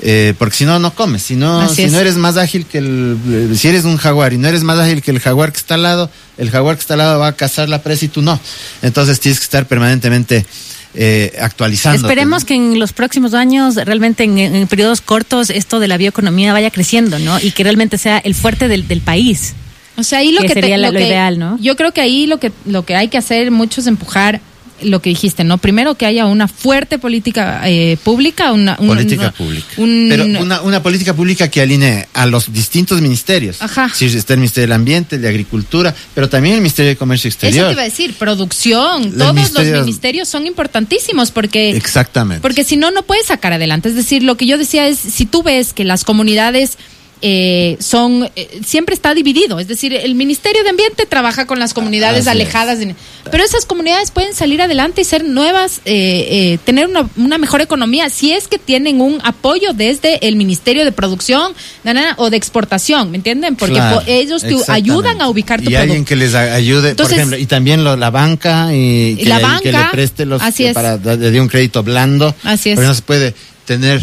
eh, 0.00 0.32
porque 0.38 0.56
si 0.56 0.64
no, 0.64 0.78
no 0.78 0.94
comes. 0.94 1.22
Si 1.22 1.36
no, 1.36 1.60
Así 1.60 1.74
si 1.76 1.82
es. 1.82 1.92
no 1.92 1.98
eres 1.98 2.16
más 2.16 2.36
ágil 2.38 2.64
que 2.64 2.78
el. 2.78 3.18
eh, 3.28 3.54
Si 3.56 3.68
eres 3.68 3.84
un 3.84 3.96
jaguar 3.98 4.32
y 4.32 4.38
no 4.38 4.48
eres 4.48 4.62
más 4.62 4.78
ágil 4.78 5.02
que 5.02 5.10
el 5.10 5.20
jaguar 5.20 5.52
que 5.52 5.58
está 5.58 5.74
al 5.74 5.82
lado, 5.82 6.10
el 6.38 6.50
jaguar 6.50 6.76
que 6.76 6.80
está 6.80 6.94
al 6.94 6.98
lado 6.98 7.18
va 7.20 7.26
a 7.28 7.32
cazar 7.36 7.68
la 7.68 7.82
presa 7.82 8.06
y 8.06 8.08
tú 8.08 8.22
no. 8.22 8.40
Entonces 8.80 9.20
tienes 9.20 9.38
que 9.38 9.44
estar 9.44 9.66
permanentemente 9.66 10.46
eh, 10.94 11.34
actualizando. 11.40 12.06
Esperemos 12.06 12.44
que 12.44 12.54
en 12.54 12.78
los 12.78 12.92
próximos 12.92 13.34
años, 13.34 13.76
realmente 13.76 14.24
en, 14.24 14.38
en 14.38 14.66
periodos 14.68 15.00
cortos, 15.00 15.50
esto 15.50 15.80
de 15.80 15.88
la 15.88 15.96
bioeconomía 15.96 16.52
vaya 16.52 16.70
creciendo, 16.70 17.18
¿no? 17.18 17.38
Y 17.40 17.50
que 17.52 17.64
realmente 17.64 17.98
sea 17.98 18.18
el 18.18 18.34
fuerte 18.34 18.68
del, 18.68 18.86
del 18.88 19.00
país. 19.00 19.54
O 19.96 20.02
sea, 20.02 20.18
ahí 20.20 20.32
lo 20.32 20.40
Que 20.42 20.48
que, 20.48 20.54
sería 20.54 20.76
te- 20.76 20.80
la- 20.82 20.88
lo 20.88 20.92
lo 20.94 20.98
que- 21.00 21.06
ideal, 21.06 21.38
¿no? 21.38 21.58
Yo 21.60 21.76
creo 21.76 21.92
que 21.92 22.00
ahí 22.00 22.26
lo 22.26 22.38
que 22.38 22.50
lo 22.66 22.84
que 22.84 22.96
hay 22.96 23.08
que 23.08 23.18
hacer 23.18 23.50
mucho 23.50 23.80
es 23.80 23.86
empujar 23.86 24.40
lo 24.84 25.00
que 25.02 25.10
dijiste, 25.10 25.44
¿no? 25.44 25.58
Primero 25.58 25.94
que 25.96 26.06
haya 26.06 26.26
una 26.26 26.48
fuerte 26.48 26.98
política 26.98 27.62
eh, 27.68 27.96
pública, 28.02 28.52
una, 28.52 28.76
una- 28.78 28.94
política 28.94 29.22
una- 29.22 29.32
pública. 29.32 29.66
un- 29.76 30.06
Pero 30.08 30.24
una, 30.24 30.60
una 30.62 30.82
política 30.82 31.14
pública 31.14 31.48
que 31.48 31.60
alinee 31.60 32.08
a 32.14 32.26
los 32.26 32.52
distintos 32.52 33.00
ministerios. 33.00 33.60
Ajá. 33.60 33.90
Sí, 33.94 34.06
está 34.06 34.34
el 34.34 34.40
Ministerio 34.40 34.68
del 34.68 34.72
Ambiente, 34.72 35.16
el 35.16 35.22
de 35.22 35.28
Agricultura, 35.28 35.94
pero 36.14 36.28
también 36.28 36.54
el 36.56 36.60
Ministerio 36.60 36.90
de 36.90 36.96
Comercio 36.96 37.28
eso 37.28 37.38
te 37.38 37.46
Exterior. 37.48 37.72
iba 37.72 37.82
a 37.82 37.84
decir, 37.84 38.14
producción, 38.14 39.12
todos 39.16 39.52
los 39.52 39.64
ministerios 39.80 40.28
son 40.28 40.46
importantísimos 40.46 41.30
porque 41.30 41.70
Exactamente. 41.76 42.40
Porque 42.42 42.64
si 42.64 42.76
no, 42.76 42.90
no 42.90 43.02
puedes 43.02 43.26
sacar 43.26 43.52
adelante. 43.52 43.88
Es 43.88 43.94
decir, 43.94 44.22
lo 44.22 44.36
que 44.36 44.46
yo 44.46 44.58
decía 44.58 44.86
es, 44.88 44.98
si 44.98 45.26
tú 45.26 45.42
ves 45.42 45.72
que 45.72 45.84
las 45.84 46.04
comunidades 46.04 46.78
eh, 47.22 47.76
son, 47.80 48.28
eh, 48.36 48.60
siempre 48.66 48.94
está 48.94 49.14
dividido. 49.14 49.58
Es 49.60 49.68
decir, 49.68 49.94
el 49.94 50.14
Ministerio 50.16 50.62
de 50.64 50.70
Ambiente 50.70 51.06
trabaja 51.06 51.46
con 51.46 51.58
las 51.60 51.72
comunidades 51.72 52.26
alejadas. 52.26 52.78
de- 52.80 52.94
pero 53.30 53.44
esas 53.44 53.64
comunidades 53.64 54.10
pueden 54.10 54.34
salir 54.34 54.60
adelante 54.60 55.00
y 55.02 55.04
ser 55.04 55.24
nuevas, 55.24 55.80
eh, 55.84 56.26
eh, 56.54 56.58
tener 56.64 56.88
una, 56.88 57.08
una 57.16 57.38
mejor 57.38 57.60
economía, 57.60 58.10
si 58.10 58.32
es 58.32 58.48
que 58.48 58.58
tienen 58.58 59.00
un 59.00 59.20
apoyo 59.22 59.72
desde 59.72 60.26
el 60.26 60.34
Ministerio 60.36 60.84
de 60.84 60.90
Producción 60.92 61.52
na, 61.84 61.94
na, 61.94 62.14
o 62.18 62.28
de 62.30 62.36
Exportación, 62.36 63.10
¿me 63.12 63.16
entienden? 63.18 63.54
Porque 63.54 63.74
Claro, 63.76 64.00
po- 64.00 64.02
ellos 64.06 64.42
te 64.42 64.56
ayudan 64.68 65.20
a 65.22 65.28
ubicar 65.28 65.60
tu 65.60 65.64
y 65.64 65.66
producto. 65.66 65.82
alguien 65.82 66.04
que 66.04 66.16
les 66.16 66.34
ayude, 66.34 66.90
Entonces- 66.90 67.14
por 67.14 67.18
ejemplo, 67.20 67.38
y 67.38 67.46
también 67.46 67.84
lo- 67.84 67.96
la 67.96 68.10
banca 68.10 68.74
y 68.74 69.14
que, 69.16 69.26
La 69.26 69.36
le, 69.36 69.42
que 69.62 69.70
banca, 69.70 69.84
le 69.86 69.90
preste 69.92 70.26
los 70.26 70.42
así 70.42 70.64
es. 70.64 70.74
para 70.74 70.96
le 70.96 71.16
dé 71.30 71.40
un 71.40 71.48
crédito 71.48 71.82
blando. 71.84 72.34
Así 72.42 72.70
es. 72.70 72.74
Porque 72.74 72.88
no 72.88 72.94
se 72.94 73.02
puede 73.02 73.34
tener 73.64 74.00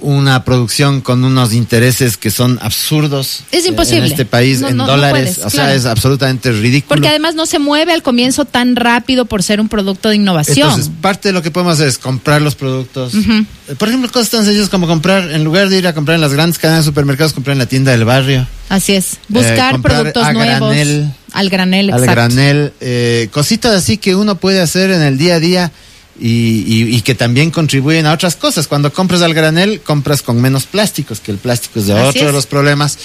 una 0.00 0.44
producción 0.44 1.00
con 1.00 1.22
unos 1.24 1.52
intereses 1.52 2.16
que 2.16 2.30
son 2.30 2.58
absurdos 2.62 3.40
Es 3.52 3.64
eh, 3.64 3.68
imposible. 3.68 4.06
en 4.06 4.12
este 4.12 4.24
país 4.24 4.60
No, 4.60 4.68
en 4.68 4.76
no, 4.76 4.86
no 4.86 4.92
dólares, 4.92 5.36
puedes, 5.36 5.38
o 5.46 5.50
sea, 5.50 5.64
claro. 5.64 5.78
es 5.78 5.84
absolutamente 5.86 6.50
ridículo. 6.52 6.88
Porque 6.88 7.08
además 7.08 7.34
no 7.34 7.46
se 7.46 7.58
mueve 7.58 7.92
al 7.92 8.02
comienzo 8.02 8.44
tan 8.44 8.74
rápido 8.76 9.24
por 9.26 9.42
ser 9.42 9.60
un 9.60 9.68
producto 9.68 10.08
de 10.08 10.16
innovación. 10.16 10.68
Entonces, 10.68 10.90
parte 11.00 11.28
de 11.28 11.32
lo 11.32 11.42
que 11.42 11.50
podemos 11.50 11.74
hacer 11.74 11.86
es 11.88 11.98
comprar 11.98 12.42
los 12.42 12.54
productos. 12.56 13.14
Eh, 13.14 13.74
Por 13.78 13.88
ejemplo, 13.88 14.10
cosas 14.10 14.30
tan 14.30 14.44
sencillas 14.44 14.68
como 14.68 14.86
comprar, 14.86 15.30
en 15.30 15.44
lugar 15.44 15.68
de 15.68 15.78
ir 15.78 15.86
a 15.86 15.92
comprar 15.94 16.16
en 16.16 16.22
las 16.22 16.32
grandes 16.32 16.58
cadenas 16.58 16.84
de 16.84 16.90
supermercados, 16.90 17.32
comprar 17.32 17.52
en 17.52 17.58
la 17.58 17.66
tienda 17.66 17.92
del 17.92 18.04
barrio. 18.04 18.46
Así 18.68 18.94
es. 18.94 19.18
Buscar 19.28 19.70
Eh, 19.70 19.72
comprar 19.72 19.96
productos 20.00 20.24
a 20.24 20.32
nuevos. 20.32 20.70
granel. 20.70 21.12
al 21.32 21.48
granel, 21.50 21.90
al 21.90 22.00
exacto. 22.00 22.12
granel, 22.12 22.72
eh, 22.80 23.28
cositas 23.32 23.72
así 23.74 23.96
que 23.98 24.14
uno 24.16 24.34
puede 24.36 24.60
hacer 24.60 24.90
en 24.90 25.02
el 25.02 25.18
día 25.18 25.36
a 25.36 25.40
día 25.40 25.72
y, 26.20 26.64
y- 26.66 26.96
y 26.96 27.00
que 27.02 27.14
también 27.14 27.50
contribuyen 27.50 28.06
a 28.06 28.12
otras 28.12 28.36
cosas. 28.36 28.66
Cuando 28.66 28.92
compras 28.92 29.22
al 29.22 29.34
granel, 29.34 29.80
compras 29.80 30.22
con 30.22 30.40
menos 30.40 30.64
plásticos, 30.66 31.20
que 31.20 31.30
el 31.32 31.38
plástico 31.38 31.80
es 31.80 31.86
de 31.86 31.92
Así 31.94 32.08
otro 32.08 32.20
es. 32.22 32.26
de 32.26 32.32
los 32.32 32.46
problemas 32.46 32.98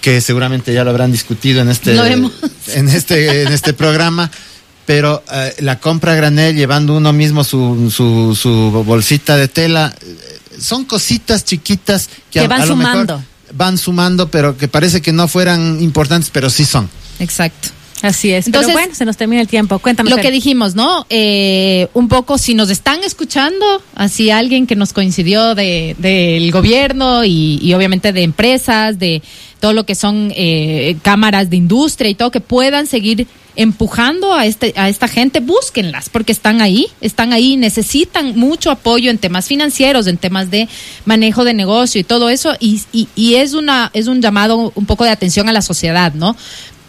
que 0.00 0.20
seguramente 0.20 0.72
ya 0.72 0.84
lo 0.84 0.90
habrán 0.90 1.10
discutido 1.12 1.60
en 1.60 1.68
este 1.68 1.96
en 1.96 2.88
este 2.88 3.42
en 3.42 3.52
este 3.52 3.72
programa. 3.72 4.30
Pero 4.86 5.22
eh, 5.30 5.54
la 5.58 5.78
compra 5.80 6.12
a 6.12 6.14
granel, 6.14 6.56
llevando 6.56 6.96
uno 6.96 7.12
mismo 7.12 7.44
su, 7.44 7.92
su, 7.94 8.34
su 8.34 8.70
bolsita 8.86 9.36
de 9.36 9.46
tela, 9.46 9.94
eh, 10.00 10.38
son 10.58 10.86
cositas 10.86 11.44
chiquitas 11.44 12.08
que, 12.30 12.38
Que 12.38 12.40
a- 12.40 12.48
van 12.48 12.62
a 12.62 12.64
lo 12.66 12.74
mejor 12.76 12.92
sumando. 12.94 13.24
van 13.52 13.76
sumando, 13.76 14.30
pero 14.30 14.56
que 14.56 14.66
parece 14.66 15.02
que 15.02 15.12
no 15.12 15.28
fueran 15.28 15.82
importantes, 15.82 16.30
pero 16.32 16.48
sí 16.48 16.64
son. 16.64 16.88
Exacto. 17.18 17.68
Así 18.02 18.30
es. 18.32 18.46
Entonces- 18.46 18.68
Pero 18.72 18.78
bueno, 18.80 18.94
se 18.94 19.04
nos 19.04 19.16
termina 19.16 19.40
el 19.42 19.48
tiempo. 19.48 19.78
Cuéntame. 19.78 20.10
Lo 20.10 20.16
Fer. 20.16 20.24
que 20.26 20.30
dijimos, 20.30 20.74
¿no? 20.74 21.06
Eh, 21.10 21.88
un 21.94 22.08
poco, 22.08 22.38
si 22.38 22.54
nos 22.54 22.70
están 22.70 23.02
escuchando, 23.04 23.64
así 23.94 24.30
alguien 24.30 24.66
que 24.66 24.76
nos 24.76 24.92
coincidió 24.92 25.54
de, 25.54 25.96
del 25.98 26.50
gobierno 26.52 27.24
y, 27.24 27.58
y 27.62 27.74
obviamente 27.74 28.12
de 28.12 28.22
empresas, 28.22 28.98
de 28.98 29.22
todo 29.60 29.72
lo 29.72 29.84
que 29.84 29.94
son 29.94 30.32
eh, 30.36 30.96
cámaras 31.02 31.50
de 31.50 31.56
industria 31.56 32.10
y 32.10 32.14
todo, 32.14 32.30
que 32.30 32.40
puedan 32.40 32.86
seguir 32.86 33.26
empujando 33.56 34.34
a 34.34 34.46
este 34.46 34.72
a 34.76 34.88
esta 34.88 35.08
gente, 35.08 35.40
búsquenlas, 35.40 36.08
porque 36.10 36.30
están 36.30 36.60
ahí, 36.62 36.86
están 37.00 37.32
ahí, 37.32 37.56
necesitan 37.56 38.38
mucho 38.38 38.70
apoyo 38.70 39.10
en 39.10 39.18
temas 39.18 39.48
financieros, 39.48 40.06
en 40.06 40.16
temas 40.16 40.48
de 40.52 40.68
manejo 41.06 41.42
de 41.42 41.54
negocio 41.54 42.00
y 42.00 42.04
todo 42.04 42.28
eso, 42.30 42.54
y, 42.60 42.80
y, 42.92 43.08
y 43.16 43.34
es 43.34 43.54
una, 43.54 43.90
es 43.94 44.06
un 44.06 44.22
llamado 44.22 44.70
un 44.76 44.86
poco 44.86 45.02
de 45.02 45.10
atención 45.10 45.48
a 45.48 45.52
la 45.52 45.62
sociedad, 45.62 46.14
¿no? 46.14 46.36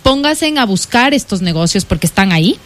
Pónganse 0.04 0.54
a 0.58 0.66
buscar 0.66 1.14
estos 1.14 1.42
negocios 1.42 1.86
porque 1.86 2.08
están 2.08 2.32
ahí, 2.32 2.58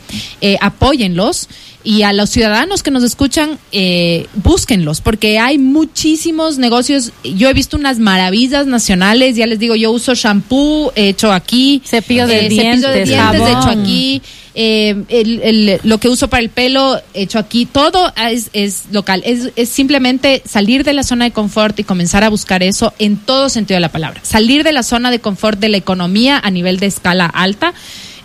eh, 0.41 0.57
apóyenlos 0.61 1.49
y 1.83 2.03
a 2.03 2.13
los 2.13 2.29
ciudadanos 2.29 2.81
que 2.81 2.91
nos 2.91 3.03
escuchan, 3.03 3.59
eh, 3.71 4.27
búsquenlos 4.35 5.01
porque 5.01 5.37
hay 5.39 5.57
muchísimos 5.57 6.57
negocios. 6.57 7.11
Yo 7.23 7.49
he 7.49 7.53
visto 7.53 7.75
unas 7.77 7.99
maravillas 7.99 8.67
nacionales, 8.67 9.35
ya 9.35 9.47
les 9.47 9.59
digo, 9.59 9.75
yo 9.75 9.91
uso 9.91 10.13
shampoo 10.15 10.91
hecho 10.95 11.31
aquí, 11.31 11.81
Cepillo 11.85 12.25
de 12.27 12.47
eh, 12.47 12.49
cepillo 12.49 12.89
de 12.89 13.03
dientes, 13.03 13.09
dientes 13.09 13.17
jabón. 13.17 13.49
hecho 13.49 13.69
aquí, 13.81 14.21
eh, 14.55 14.95
el- 15.09 15.41
el- 15.41 15.79
lo 15.83 15.97
que 15.97 16.07
uso 16.09 16.29
para 16.29 16.41
el 16.41 16.49
pelo 16.49 17.01
hecho 17.13 17.37
aquí, 17.39 17.65
todo 17.65 18.13
es, 18.29 18.49
es 18.53 18.83
local. 18.91 19.21
Es, 19.25 19.49
es 19.55 19.67
simplemente 19.69 20.41
salir 20.47 20.83
de 20.83 20.93
la 20.93 21.03
zona 21.03 21.25
de 21.25 21.31
confort 21.31 21.77
y 21.79 21.83
comenzar 21.83 22.23
a 22.23 22.29
buscar 22.29 22.63
eso 22.63 22.93
en 22.99 23.17
todo 23.17 23.49
sentido 23.49 23.75
de 23.75 23.81
la 23.81 23.91
palabra. 23.91 24.21
Salir 24.23 24.63
de 24.63 24.71
la 24.71 24.83
zona 24.83 25.11
de 25.11 25.19
confort 25.19 25.59
de 25.59 25.69
la 25.69 25.77
economía 25.77 26.39
a 26.43 26.49
nivel 26.51 26.79
de 26.79 26.85
escala 26.85 27.25
alta. 27.25 27.73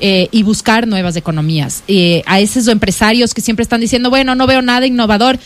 Eh, 0.00 0.28
y 0.30 0.42
buscar 0.42 0.86
nuevas 0.86 1.16
economías. 1.16 1.82
Eh, 1.88 2.22
a 2.26 2.40
esos 2.40 2.68
empresarios 2.68 3.34
que 3.34 3.40
siempre 3.40 3.62
están 3.62 3.80
diciendo, 3.80 4.10
bueno, 4.10 4.34
no 4.34 4.46
veo 4.46 4.62
nada 4.62 4.86
innovador, 4.86 5.38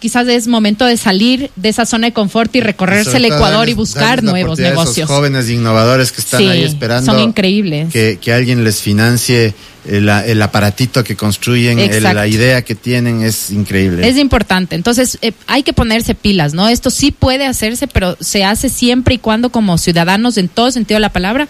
quizás 0.00 0.26
es 0.28 0.46
momento 0.46 0.86
de 0.86 0.96
salir 0.96 1.50
de 1.56 1.68
esa 1.68 1.84
zona 1.84 2.06
de 2.06 2.12
confort 2.14 2.54
y 2.56 2.60
recorrerse 2.60 3.18
el 3.18 3.26
Ecuador 3.26 3.68
y 3.68 3.74
buscar 3.74 4.22
nuevos 4.22 4.58
negocios. 4.58 4.96
Esos 4.96 5.10
jóvenes 5.10 5.50
innovadores 5.50 6.10
que 6.10 6.22
están 6.22 6.40
Sí, 6.40 6.46
ahí 6.48 6.62
esperando. 6.64 7.12
son 7.12 7.20
increíbles. 7.20 7.92
Que, 7.92 8.18
que 8.18 8.32
alguien 8.32 8.64
les 8.64 8.80
financie 8.80 9.52
el, 9.86 10.08
el 10.08 10.40
aparatito 10.40 11.04
que 11.04 11.16
construyen, 11.16 11.78
el- 11.78 12.02
la 12.02 12.26
idea 12.26 12.62
que 12.62 12.74
tienen 12.74 13.22
es 13.22 13.50
increíble. 13.50 14.08
Es 14.08 14.16
importante. 14.16 14.74
Entonces, 14.74 15.18
eh, 15.20 15.32
hay 15.46 15.62
que 15.62 15.74
ponerse 15.74 16.14
pilas, 16.14 16.54
¿no? 16.54 16.68
Esto 16.68 16.88
sí 16.88 17.10
puede 17.12 17.44
hacerse, 17.46 17.86
pero 17.86 18.16
se 18.20 18.42
hace 18.42 18.70
siempre 18.70 19.16
y 19.16 19.18
cuando 19.18 19.50
como 19.50 19.76
ciudadanos, 19.76 20.38
en 20.38 20.48
todo 20.48 20.70
sentido 20.70 20.96
de 20.96 21.00
la 21.02 21.12
palabra, 21.12 21.46